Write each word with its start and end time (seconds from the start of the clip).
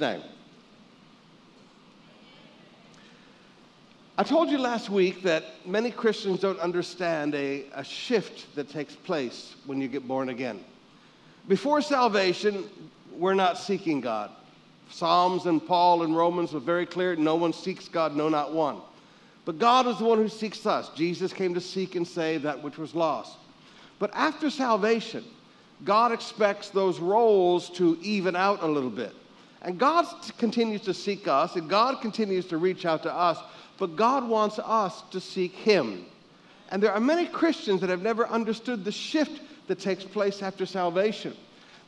name. 0.00 0.22
I 4.18 4.22
told 4.22 4.48
you 4.48 4.56
last 4.56 4.88
week 4.88 5.22
that 5.24 5.44
many 5.66 5.90
Christians 5.90 6.40
don't 6.40 6.58
understand 6.58 7.34
a, 7.34 7.66
a 7.74 7.84
shift 7.84 8.54
that 8.54 8.70
takes 8.70 8.94
place 8.94 9.54
when 9.66 9.78
you 9.78 9.88
get 9.88 10.08
born 10.08 10.30
again. 10.30 10.64
Before 11.48 11.82
salvation, 11.82 12.64
we're 13.12 13.34
not 13.34 13.58
seeking 13.58 14.00
God. 14.00 14.30
Psalms 14.88 15.44
and 15.44 15.64
Paul 15.64 16.02
and 16.02 16.16
Romans 16.16 16.52
were 16.52 16.60
very 16.60 16.86
clear 16.86 17.14
no 17.14 17.34
one 17.34 17.52
seeks 17.52 17.88
God, 17.88 18.16
no, 18.16 18.30
not 18.30 18.54
one. 18.54 18.78
But 19.44 19.58
God 19.58 19.86
is 19.86 19.98
the 19.98 20.04
one 20.04 20.18
who 20.18 20.28
seeks 20.28 20.64
us. 20.64 20.88
Jesus 20.96 21.32
came 21.32 21.52
to 21.52 21.60
seek 21.60 21.94
and 21.94 22.06
save 22.06 22.42
that 22.42 22.62
which 22.62 22.78
was 22.78 22.94
lost. 22.94 23.36
But 23.98 24.10
after 24.14 24.48
salvation, 24.48 25.24
God 25.84 26.10
expects 26.10 26.70
those 26.70 26.98
roles 26.98 27.70
to 27.70 27.98
even 28.00 28.34
out 28.34 28.62
a 28.62 28.66
little 28.66 28.90
bit. 28.90 29.14
And 29.66 29.80
God 29.80 30.06
continues 30.38 30.82
to 30.82 30.94
seek 30.94 31.26
us, 31.26 31.56
and 31.56 31.68
God 31.68 32.00
continues 32.00 32.46
to 32.46 32.56
reach 32.56 32.86
out 32.86 33.02
to 33.02 33.12
us, 33.12 33.36
but 33.78 33.96
God 33.96 34.26
wants 34.26 34.60
us 34.60 35.02
to 35.10 35.20
seek 35.20 35.54
Him. 35.54 36.06
And 36.70 36.80
there 36.80 36.92
are 36.92 37.00
many 37.00 37.26
Christians 37.26 37.80
that 37.80 37.90
have 37.90 38.00
never 38.00 38.28
understood 38.28 38.84
the 38.84 38.92
shift 38.92 39.40
that 39.66 39.80
takes 39.80 40.04
place 40.04 40.40
after 40.40 40.66
salvation. 40.66 41.34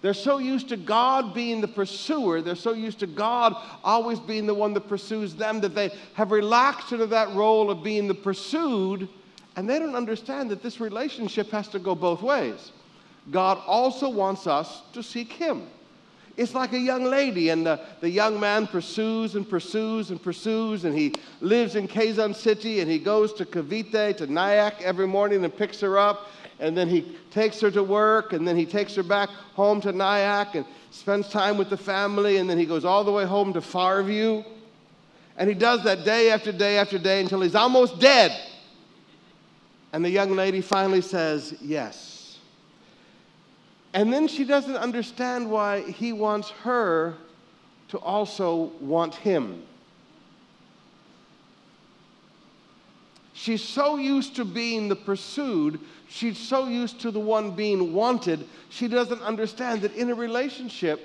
They're 0.03 0.13
so 0.13 0.39
used 0.39 0.69
to 0.71 0.77
God 0.77 1.33
being 1.33 1.61
the 1.61 1.69
pursuer, 1.69 2.43
they're 2.43 2.57
so 2.57 2.73
used 2.73 2.99
to 2.99 3.07
God 3.07 3.55
always 3.85 4.19
being 4.19 4.47
the 4.47 4.55
one 4.55 4.75
that 4.75 4.89
pursues 4.89 5.37
them 5.37 5.61
that 5.61 5.77
they 5.77 5.97
have 6.15 6.33
relaxed 6.33 6.91
into 6.91 7.07
that 7.07 7.33
role 7.33 7.71
of 7.71 7.85
being 7.85 8.09
the 8.09 8.15
pursued, 8.15 9.09
and 9.55 9.71
they 9.71 9.79
don't 9.79 9.95
understand 9.95 10.51
that 10.51 10.65
this 10.65 10.81
relationship 10.81 11.49
has 11.51 11.69
to 11.69 11.79
go 11.79 11.95
both 11.95 12.23
ways. 12.23 12.73
God 13.31 13.63
also 13.69 14.09
wants 14.09 14.49
us 14.49 14.83
to 14.95 15.03
seek 15.05 15.33
Him. 15.33 15.69
It's 16.39 16.55
like 16.55 16.73
a 16.73 16.79
young 16.79 17.03
lady, 17.03 17.49
and 17.49 17.67
the, 17.67 17.81
the 18.01 18.09
young 18.09 18.39
man 18.39 18.69
pursues 18.69 19.35
and 19.35 19.47
pursues 19.47 20.11
and 20.11 20.23
pursues, 20.23 20.85
and 20.85 20.97
he 20.97 21.13
lives 21.41 21.75
in 21.75 21.89
Quezon 21.89 22.33
City, 22.33 22.79
and 22.79 22.89
he 22.89 23.01
goes 23.01 23.33
to 23.35 23.45
Cavite, 23.45 24.17
to 24.19 24.27
Naic 24.29 24.75
every 24.81 25.09
morning 25.09 25.43
and 25.45 25.55
picks 25.55 25.81
her 25.81 25.99
up, 25.99 26.29
and 26.61 26.77
then 26.77 26.89
he 26.89 27.17
takes 27.33 27.61
her 27.61 27.73
to 27.73 27.83
work, 27.83 28.35
and 28.35 28.47
then 28.47 28.57
he 28.57 28.65
takes 28.65 28.95
her 28.95 29.03
back 29.03 29.29
home 29.29 29.81
to 29.81 29.91
Naic 29.91 30.55
and 30.55 30.65
spends 30.93 31.29
time 31.29 31.59
with 31.59 31.71
the 31.71 31.77
family, 31.77 32.37
and 32.37 32.49
then 32.49 32.57
he 32.57 32.67
goes 32.67 32.85
all 32.85 33.03
the 33.03 33.11
way 33.11 33.25
home 33.25 33.53
to 33.55 33.61
Fairview. 33.61 34.45
And 35.37 35.49
he 35.49 35.57
does 35.57 35.83
that 35.83 36.05
day 36.05 36.31
after 36.31 36.53
day 36.53 36.79
after 36.79 37.01
day 37.01 37.21
until 37.21 37.41
he's 37.41 37.57
almost 37.57 37.99
dead. 37.99 38.31
And 39.93 40.05
the 40.05 40.11
young 40.11 40.31
lady 40.37 40.61
finally 40.61 41.01
says, 41.01 41.57
Yes. 41.61 42.18
And 43.99 44.13
then 44.13 44.29
she 44.29 44.45
doesn't 44.45 44.77
understand 44.77 45.51
why 45.51 45.81
he 45.81 46.13
wants 46.13 46.51
her 46.63 47.17
to 47.89 47.99
also 47.99 48.71
want 48.81 49.17
him. 49.17 49.65
She's 53.33 53.61
so 53.61 53.97
used 53.97 54.37
to 54.37 54.45
being 54.45 54.87
the 54.87 54.95
pursued, 54.95 55.81
she's 56.09 56.39
so 56.39 56.69
used 56.69 57.01
to 57.01 57.11
the 57.11 57.19
one 57.19 57.51
being 57.57 57.93
wanted, 57.93 58.47
she 58.69 58.87
doesn't 58.87 59.21
understand 59.21 59.83
that 59.83 59.97
in 59.97 60.11
a 60.11 60.15
relationship, 60.15 61.01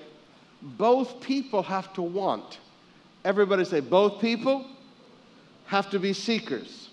both 0.62 1.20
people 1.20 1.64
have 1.64 1.94
to 1.94 2.04
want. 2.04 2.60
Everybody 3.26 3.66
say, 3.66 3.80
both 3.80 4.22
people 4.22 4.68
have 5.66 5.90
to 5.90 5.98
be 5.98 6.14
seekers. 6.14 6.90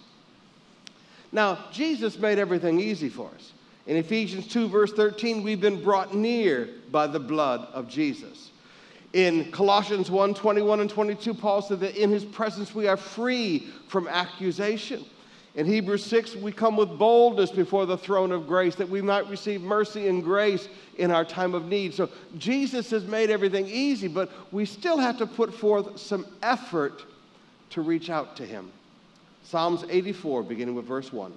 Now, 1.31 1.67
Jesus 1.71 2.19
made 2.19 2.39
everything 2.39 2.81
easy 2.81 3.11
for 3.11 3.29
us. 3.35 3.53
In 3.91 3.97
Ephesians 3.97 4.47
2, 4.47 4.69
verse 4.69 4.93
13, 4.93 5.43
we've 5.43 5.61
been 5.61 5.83
brought 5.83 6.15
near 6.15 6.69
by 6.93 7.09
the 7.09 7.19
blood 7.19 7.67
of 7.73 7.89
Jesus. 7.89 8.53
In 9.15 9.51
Colossians 9.51 10.09
1 10.09 10.33
21 10.35 10.79
and 10.79 10.89
22, 10.89 11.35
Paul 11.35 11.61
said 11.61 11.81
that 11.81 12.01
in 12.01 12.09
his 12.09 12.25
presence 12.25 12.73
we 12.73 12.87
are 12.87 12.97
free 12.97 13.67
from 13.89 14.07
accusation. 14.07 15.05
In 15.57 15.67
Hebrews 15.67 16.05
6, 16.05 16.37
we 16.37 16.53
come 16.53 16.77
with 16.77 17.01
boldness 17.01 17.51
before 17.51 17.85
the 17.85 17.99
throne 17.99 18.31
of 18.31 18.47
grace 18.47 18.77
that 18.77 18.89
we 18.89 19.03
might 19.03 19.29
receive 19.29 19.61
mercy 19.61 20.07
and 20.07 20.23
grace 20.23 20.69
in 20.99 21.11
our 21.11 21.25
time 21.25 21.53
of 21.53 21.67
need. 21.67 21.93
So 21.93 22.09
Jesus 22.39 22.91
has 22.91 23.05
made 23.07 23.29
everything 23.29 23.67
easy, 23.67 24.07
but 24.07 24.31
we 24.53 24.67
still 24.67 24.99
have 24.99 25.19
to 25.19 25.27
put 25.27 25.53
forth 25.53 25.99
some 25.99 26.27
effort 26.45 27.03
to 27.71 27.81
reach 27.81 28.09
out 28.09 28.37
to 28.37 28.47
him. 28.47 28.71
Psalms 29.43 29.85
84, 29.91 30.45
beginning 30.45 30.77
with 30.77 30.85
verse 30.85 31.13
1. 31.13 31.33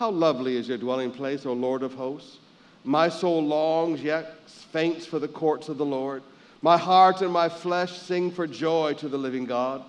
How 0.00 0.08
lovely 0.08 0.56
is 0.56 0.66
your 0.66 0.78
dwelling 0.78 1.10
place, 1.10 1.44
O 1.44 1.52
Lord 1.52 1.82
of 1.82 1.92
hosts. 1.92 2.38
My 2.84 3.10
soul 3.10 3.44
longs, 3.44 4.02
yet 4.02 4.48
faints 4.48 5.04
for 5.04 5.18
the 5.18 5.28
courts 5.28 5.68
of 5.68 5.76
the 5.76 5.84
Lord. 5.84 6.22
My 6.62 6.78
heart 6.78 7.20
and 7.20 7.30
my 7.30 7.50
flesh 7.50 7.98
sing 7.98 8.30
for 8.30 8.46
joy 8.46 8.94
to 8.94 9.10
the 9.10 9.18
living 9.18 9.44
God. 9.44 9.82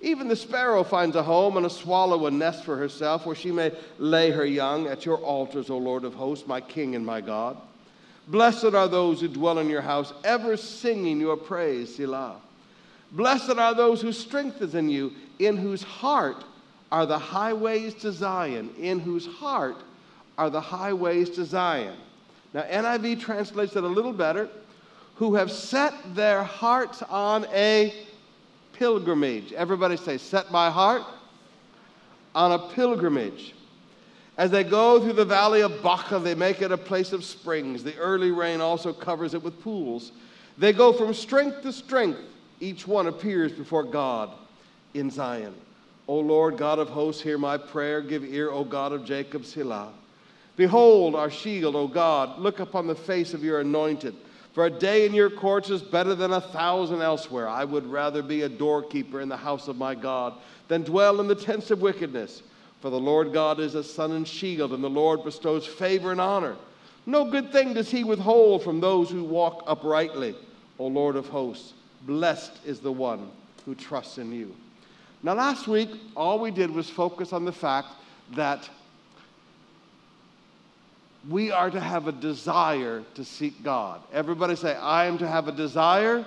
Even 0.00 0.26
the 0.26 0.34
sparrow 0.34 0.82
finds 0.82 1.14
a 1.14 1.22
home 1.22 1.56
and 1.56 1.64
a 1.64 1.70
swallow 1.70 2.26
a 2.26 2.30
nest 2.32 2.64
for 2.64 2.76
herself 2.76 3.24
where 3.24 3.36
she 3.36 3.52
may 3.52 3.70
lay 4.00 4.32
her 4.32 4.44
young 4.44 4.88
at 4.88 5.06
your 5.06 5.18
altars, 5.18 5.70
O 5.70 5.78
Lord 5.78 6.02
of 6.02 6.14
hosts, 6.14 6.48
my 6.48 6.60
King 6.60 6.96
and 6.96 7.06
my 7.06 7.20
God. 7.20 7.56
Blessed 8.26 8.74
are 8.74 8.88
those 8.88 9.20
who 9.20 9.28
dwell 9.28 9.60
in 9.60 9.70
your 9.70 9.80
house, 9.80 10.12
ever 10.24 10.56
singing 10.56 11.20
your 11.20 11.36
praise, 11.36 11.94
Selah. 11.94 12.40
Blessed 13.12 13.58
are 13.58 13.76
those 13.76 14.02
whose 14.02 14.18
strength 14.18 14.60
is 14.60 14.74
in 14.74 14.88
you, 14.88 15.12
in 15.38 15.56
whose 15.56 15.84
heart 15.84 16.42
are 16.92 17.06
the 17.06 17.18
highways 17.18 17.94
to 17.94 18.12
Zion, 18.12 18.68
in 18.78 19.00
whose 19.00 19.26
heart 19.26 19.76
are 20.36 20.50
the 20.50 20.60
highways 20.60 21.30
to 21.30 21.44
Zion. 21.46 21.96
Now, 22.52 22.62
NIV 22.64 23.18
translates 23.18 23.74
it 23.76 23.82
a 23.82 23.88
little 23.88 24.12
better 24.12 24.50
who 25.14 25.34
have 25.34 25.50
set 25.50 25.94
their 26.14 26.42
hearts 26.42 27.02
on 27.04 27.46
a 27.46 27.94
pilgrimage. 28.74 29.54
Everybody 29.54 29.96
say, 29.96 30.18
set 30.18 30.52
my 30.52 30.70
heart 30.70 31.02
on 32.34 32.52
a 32.52 32.58
pilgrimage. 32.58 33.54
As 34.36 34.50
they 34.50 34.62
go 34.62 35.00
through 35.00 35.14
the 35.14 35.24
valley 35.24 35.62
of 35.62 35.82
Baca, 35.82 36.18
they 36.18 36.34
make 36.34 36.60
it 36.60 36.72
a 36.72 36.76
place 36.76 37.14
of 37.14 37.24
springs. 37.24 37.82
The 37.82 37.96
early 37.96 38.32
rain 38.32 38.60
also 38.60 38.92
covers 38.92 39.32
it 39.32 39.42
with 39.42 39.58
pools. 39.62 40.12
They 40.58 40.74
go 40.74 40.92
from 40.92 41.14
strength 41.14 41.62
to 41.62 41.72
strength. 41.72 42.20
Each 42.60 42.86
one 42.86 43.06
appears 43.06 43.50
before 43.50 43.82
God 43.82 44.30
in 44.92 45.10
Zion. 45.10 45.54
O 46.08 46.18
Lord 46.18 46.56
God 46.56 46.78
of 46.78 46.88
hosts, 46.88 47.22
hear 47.22 47.38
my 47.38 47.56
prayer. 47.56 48.00
Give 48.00 48.24
ear, 48.24 48.50
O 48.50 48.64
God 48.64 48.92
of 48.92 49.04
Jacob, 49.04 49.44
Selah. 49.44 49.92
Behold 50.56 51.14
our 51.14 51.30
shield, 51.30 51.76
O 51.76 51.86
God. 51.86 52.38
Look 52.38 52.60
upon 52.60 52.86
the 52.86 52.94
face 52.94 53.34
of 53.34 53.44
your 53.44 53.60
anointed. 53.60 54.14
For 54.52 54.66
a 54.66 54.70
day 54.70 55.06
in 55.06 55.14
your 55.14 55.30
courts 55.30 55.70
is 55.70 55.80
better 55.80 56.14
than 56.14 56.32
a 56.32 56.40
thousand 56.40 57.00
elsewhere. 57.00 57.48
I 57.48 57.64
would 57.64 57.86
rather 57.86 58.22
be 58.22 58.42
a 58.42 58.48
doorkeeper 58.48 59.20
in 59.20 59.28
the 59.30 59.36
house 59.36 59.66
of 59.68 59.78
my 59.78 59.94
God 59.94 60.34
than 60.68 60.82
dwell 60.82 61.20
in 61.20 61.28
the 61.28 61.34
tents 61.34 61.70
of 61.70 61.80
wickedness. 61.80 62.42
For 62.82 62.90
the 62.90 63.00
Lord 63.00 63.32
God 63.32 63.60
is 63.60 63.74
a 63.74 63.84
sun 63.84 64.12
and 64.12 64.28
shield, 64.28 64.72
and 64.72 64.84
the 64.84 64.90
Lord 64.90 65.24
bestows 65.24 65.66
favor 65.66 66.12
and 66.12 66.20
honor. 66.20 66.56
No 67.06 67.24
good 67.24 67.50
thing 67.50 67.74
does 67.74 67.90
he 67.90 68.04
withhold 68.04 68.62
from 68.62 68.80
those 68.80 69.08
who 69.08 69.24
walk 69.24 69.64
uprightly. 69.66 70.34
O 70.78 70.86
Lord 70.86 71.16
of 71.16 71.28
hosts, 71.28 71.72
blessed 72.02 72.52
is 72.66 72.80
the 72.80 72.92
one 72.92 73.30
who 73.64 73.74
trusts 73.74 74.18
in 74.18 74.32
you. 74.32 74.54
Now, 75.22 75.34
last 75.34 75.68
week, 75.68 75.90
all 76.16 76.40
we 76.40 76.50
did 76.50 76.70
was 76.70 76.90
focus 76.90 77.32
on 77.32 77.44
the 77.44 77.52
fact 77.52 77.88
that 78.34 78.68
we 81.28 81.52
are 81.52 81.70
to 81.70 81.78
have 81.78 82.08
a 82.08 82.12
desire 82.12 83.04
to 83.14 83.24
seek 83.24 83.62
God. 83.62 84.00
Everybody 84.12 84.56
say, 84.56 84.74
I 84.74 85.06
am 85.06 85.18
to 85.18 85.28
have 85.28 85.46
a 85.46 85.52
desire. 85.52 86.26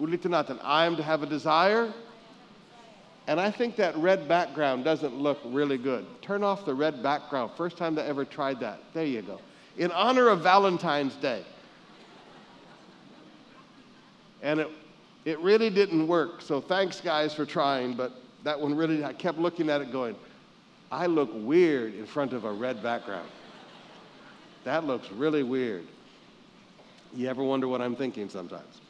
I 0.00 0.86
am 0.86 0.96
to 0.96 1.02
have 1.02 1.22
a 1.22 1.26
desire. 1.26 1.92
And 3.28 3.38
I 3.38 3.52
think 3.52 3.76
that 3.76 3.96
red 3.96 4.26
background 4.26 4.82
doesn't 4.82 5.14
look 5.14 5.38
really 5.44 5.78
good. 5.78 6.04
Turn 6.22 6.42
off 6.42 6.64
the 6.64 6.74
red 6.74 7.00
background. 7.02 7.52
First 7.56 7.76
time 7.76 7.96
I 7.96 8.02
ever 8.02 8.24
tried 8.24 8.58
that. 8.60 8.80
There 8.92 9.04
you 9.04 9.22
go. 9.22 9.40
In 9.78 9.92
honor 9.92 10.28
of 10.28 10.40
Valentine's 10.40 11.14
Day. 11.14 11.44
And 14.42 14.58
it 14.58 14.70
it 15.24 15.38
really 15.40 15.70
didn't 15.70 16.06
work. 16.06 16.42
So 16.42 16.60
thanks, 16.60 17.00
guys, 17.00 17.34
for 17.34 17.44
trying. 17.44 17.94
But 17.94 18.12
that 18.44 18.58
one 18.58 18.74
really, 18.74 19.04
I 19.04 19.12
kept 19.12 19.38
looking 19.38 19.68
at 19.68 19.80
it 19.80 19.92
going, 19.92 20.16
I 20.90 21.06
look 21.06 21.30
weird 21.32 21.94
in 21.94 22.06
front 22.06 22.32
of 22.32 22.44
a 22.44 22.52
red 22.52 22.82
background. 22.82 23.28
That 24.64 24.84
looks 24.84 25.10
really 25.12 25.42
weird. 25.42 25.86
You 27.14 27.28
ever 27.28 27.42
wonder 27.42 27.68
what 27.68 27.80
I'm 27.80 27.96
thinking 27.96 28.28
sometimes? 28.28 28.80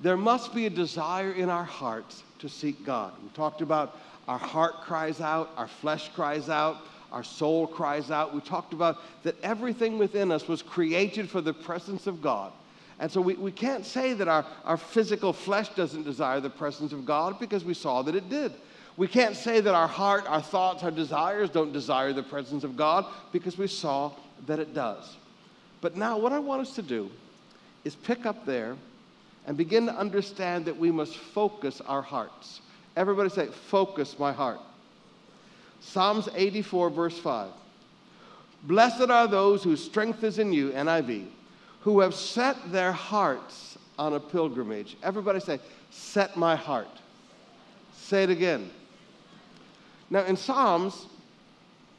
There 0.00 0.16
must 0.16 0.54
be 0.54 0.66
a 0.66 0.70
desire 0.70 1.32
in 1.32 1.50
our 1.50 1.64
hearts 1.64 2.22
to 2.38 2.48
seek 2.48 2.84
God. 2.84 3.12
We 3.22 3.28
talked 3.30 3.60
about 3.60 3.98
our 4.28 4.38
heart 4.38 4.82
cries 4.82 5.20
out, 5.20 5.50
our 5.56 5.66
flesh 5.66 6.10
cries 6.14 6.48
out, 6.48 6.76
our 7.10 7.24
soul 7.24 7.66
cries 7.66 8.10
out. 8.10 8.34
We 8.34 8.40
talked 8.40 8.72
about 8.72 8.98
that 9.24 9.34
everything 9.42 9.98
within 9.98 10.30
us 10.30 10.46
was 10.46 10.62
created 10.62 11.28
for 11.28 11.40
the 11.40 11.54
presence 11.54 12.06
of 12.06 12.22
God. 12.22 12.52
And 12.98 13.10
so 13.10 13.20
we, 13.20 13.34
we 13.34 13.52
can't 13.52 13.86
say 13.86 14.12
that 14.14 14.26
our, 14.28 14.44
our 14.64 14.76
physical 14.76 15.32
flesh 15.32 15.68
doesn't 15.70 16.02
desire 16.02 16.40
the 16.40 16.50
presence 16.50 16.92
of 16.92 17.06
God 17.06 17.38
because 17.38 17.64
we 17.64 17.74
saw 17.74 18.02
that 18.02 18.14
it 18.14 18.28
did. 18.28 18.52
We 18.96 19.06
can't 19.06 19.36
say 19.36 19.60
that 19.60 19.74
our 19.74 19.86
heart, 19.86 20.24
our 20.26 20.42
thoughts, 20.42 20.82
our 20.82 20.90
desires 20.90 21.50
don't 21.50 21.72
desire 21.72 22.12
the 22.12 22.24
presence 22.24 22.64
of 22.64 22.76
God 22.76 23.06
because 23.30 23.56
we 23.56 23.68
saw 23.68 24.12
that 24.46 24.58
it 24.58 24.74
does. 24.74 25.16
But 25.80 25.96
now, 25.96 26.18
what 26.18 26.32
I 26.32 26.40
want 26.40 26.62
us 26.62 26.74
to 26.74 26.82
do 26.82 27.08
is 27.84 27.94
pick 27.94 28.26
up 28.26 28.44
there 28.44 28.76
and 29.46 29.56
begin 29.56 29.86
to 29.86 29.94
understand 29.94 30.64
that 30.64 30.76
we 30.76 30.90
must 30.90 31.16
focus 31.16 31.80
our 31.82 32.02
hearts. 32.02 32.60
Everybody 32.96 33.30
say, 33.30 33.46
Focus 33.46 34.18
my 34.18 34.32
heart. 34.32 34.58
Psalms 35.80 36.28
84, 36.34 36.90
verse 36.90 37.18
5. 37.18 37.50
Blessed 38.64 39.10
are 39.10 39.28
those 39.28 39.62
whose 39.62 39.82
strength 39.82 40.24
is 40.24 40.40
in 40.40 40.52
you, 40.52 40.70
NIV, 40.70 41.26
who 41.88 42.00
have 42.00 42.14
set 42.14 42.70
their 42.70 42.92
hearts 42.92 43.78
on 43.98 44.12
a 44.12 44.20
pilgrimage. 44.20 44.98
Everybody 45.02 45.40
say, 45.40 45.58
Set 45.90 46.36
my 46.36 46.54
heart. 46.54 47.00
Say 47.96 48.24
it 48.24 48.28
again. 48.28 48.70
Now, 50.10 50.24
in 50.24 50.36
Psalms 50.36 51.06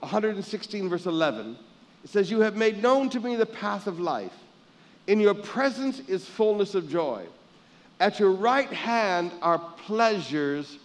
116, 0.01 0.89
verse 0.89 1.07
11, 1.07 1.57
it 2.03 2.09
says, 2.11 2.29
You 2.29 2.41
have 2.41 2.55
made 2.55 2.83
known 2.83 3.09
to 3.09 3.19
me 3.19 3.35
the 3.35 3.47
path 3.47 3.87
of 3.87 3.99
life. 3.99 4.35
In 5.07 5.19
your 5.19 5.33
presence 5.33 6.01
is 6.01 6.23
fullness 6.23 6.75
of 6.75 6.87
joy. 6.87 7.25
At 7.99 8.19
your 8.19 8.33
right 8.33 8.71
hand 8.71 9.31
are 9.41 9.57
pleasures 9.87 10.77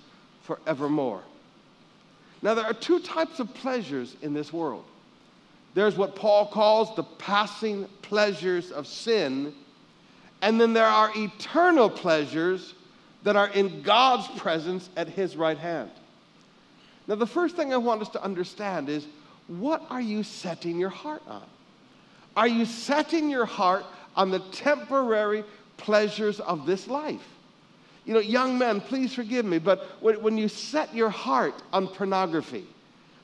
forevermore. 0.45 1.21
Now, 2.41 2.55
there 2.55 2.65
are 2.65 2.73
two 2.73 3.01
types 3.01 3.39
of 3.39 3.53
pleasures 3.53 4.17
in 4.23 4.33
this 4.33 4.51
world 4.51 4.87
there's 5.75 5.97
what 5.97 6.15
Paul 6.15 6.47
calls 6.47 6.95
the 6.95 7.03
passing 7.03 7.89
pleasures 8.03 8.71
of 8.71 8.87
sin, 8.87 9.53
and 10.41 10.61
then 10.61 10.73
there 10.73 10.87
are 10.87 11.11
eternal 11.17 11.91
pleasures 11.91 12.75
that 13.25 13.37
are 13.37 13.49
in 13.49 13.83
God's 13.83 14.29
presence 14.39 14.89
at 14.97 15.09
his 15.09 15.37
right 15.37 15.59
hand. 15.59 15.91
Now, 17.07 17.17
the 17.17 17.27
first 17.27 17.57
thing 17.57 17.73
I 17.73 17.77
want 17.77 18.03
us 18.03 18.09
to 18.11 18.23
understand 18.23 18.89
is 18.89 19.07
what 19.49 19.83
are 19.91 20.01
you 20.01 20.23
setting 20.23 20.79
your 20.79 20.91
heart 20.91 21.23
on? 21.27 21.43
Are 22.37 22.49
you 22.49 22.65
setting 22.65 23.29
your 23.29 23.45
heart 23.45 23.85
on 24.17 24.31
the 24.31 24.41
temporary 24.53 25.45
pleasures 25.77 26.41
of 26.41 26.67
this 26.67 26.89
life? 26.89 27.23
You 28.05 28.15
know, 28.15 28.21
young 28.21 28.59
men, 28.59 28.81
please 28.81 29.15
forgive 29.15 29.45
me, 29.45 29.59
but 29.59 29.87
when, 30.01 30.37
you 30.37 30.49
set 30.49 30.95
your 30.95 31.09
heart 31.09 31.55
on 31.73 31.89
pornography, 31.89 32.67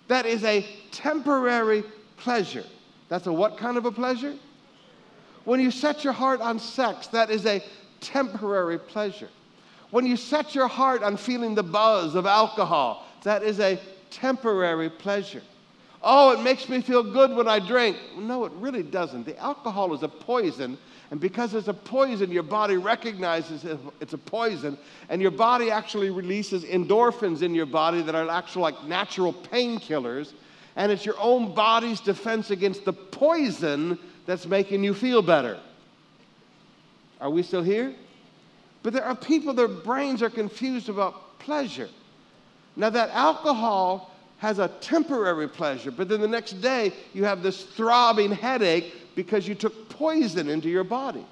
that 0.09 0.27
is 0.27 0.43
a 0.45 0.67
temporary 0.91 1.85
pleasure. 2.21 2.65
That's 3.09 3.27
a 3.27 3.33
what 3.33 3.59
kind 3.59 3.77
of 3.77 3.85
a 3.87 3.93
pleasure? 3.93 4.35
When 5.45 5.59
you 5.59 5.71
set 5.71 6.05
your 6.05 6.13
heart 6.13 6.41
on 6.41 6.59
sex, 6.59 7.09
that 7.09 7.31
is 7.31 7.47
a 7.47 7.63
temporary 8.01 8.79
pleasure. 8.79 9.29
When 9.91 10.07
you 10.07 10.17
set 10.17 10.55
your 10.55 10.69
heart 10.69 11.03
on 11.03 11.17
feeling 11.17 11.55
the 11.55 11.63
buzz 11.63 12.15
of 12.15 12.27
alcohol, 12.27 13.07
that 13.25 13.43
is 13.43 13.59
a 13.59 13.81
temporary 14.11 14.89
pleasure. 14.89 15.43
Oh, 16.03 16.31
it 16.31 16.43
makes 16.43 16.69
me 16.69 16.81
feel 16.81 17.03
good 17.03 17.35
when 17.35 17.49
I 17.49 17.59
drink. 17.59 17.97
No, 18.17 18.45
it 18.45 18.53
really 18.53 18.83
doesn't. 18.83 19.25
The 19.25 19.37
alcohol 19.39 19.93
is 19.93 20.03
a 20.03 20.09
poison, 20.09 20.79
and 21.11 21.21
because 21.21 21.55
it's 21.55 21.69
a 21.69 21.75
poison, 21.75 22.31
your 22.31 22.43
body 22.43 22.77
recognizes 22.77 23.67
it's 24.01 24.15
a 24.15 24.19
poison, 24.19 24.79
and 25.09 25.21
your 25.21 25.31
body 25.31 25.71
actually 25.71 26.11
releases 26.11 26.65
endorphins 26.65 27.43
in 27.43 27.55
your 27.55 27.67
body 27.67 28.01
that 28.03 28.15
are 28.15 28.29
actual 28.31 28.63
like 28.63 28.85
natural 28.85 29.33
painkillers, 29.33 30.33
and 30.77 30.91
it's 30.93 31.05
your 31.05 31.19
own 31.19 31.55
body's 31.55 32.01
defense 32.01 32.51
against 32.51 32.85
the 32.85 32.93
poison 32.93 33.99
that's 34.27 34.47
making 34.47 34.85
you 34.85 34.95
feel 34.95 35.23
better. 35.23 35.59
Are 37.21 37.31
we 37.31 37.43
still 37.43 37.63
here? 37.63 37.95
But 38.83 38.93
there 38.93 39.05
are 39.05 39.15
people, 39.15 39.53
their 39.53 39.69
brains 39.69 40.23
are 40.23 40.31
confused 40.31 40.89
about 40.89 41.39
pleasure. 41.39 41.89
Now, 42.77 42.91
that 42.91 43.11
alcohol 43.11 44.11
has 44.39 44.59
a 44.59 44.69
temporary 44.81 45.49
pleasure, 45.49 45.91
but 45.91 46.09
then 46.09 46.21
the 46.21 46.29
next 46.29 46.63
day 46.63 46.93
you 47.13 47.25
have 47.25 47.43
this 47.43 47.63
throbbing 47.63 48.33
headache 48.33 48.95
because 49.15 49.47
you 49.47 49.55
took 49.55 49.89
poison 49.91 50.49
into 50.49 50.71
your 50.71 50.85
body. 50.85 51.27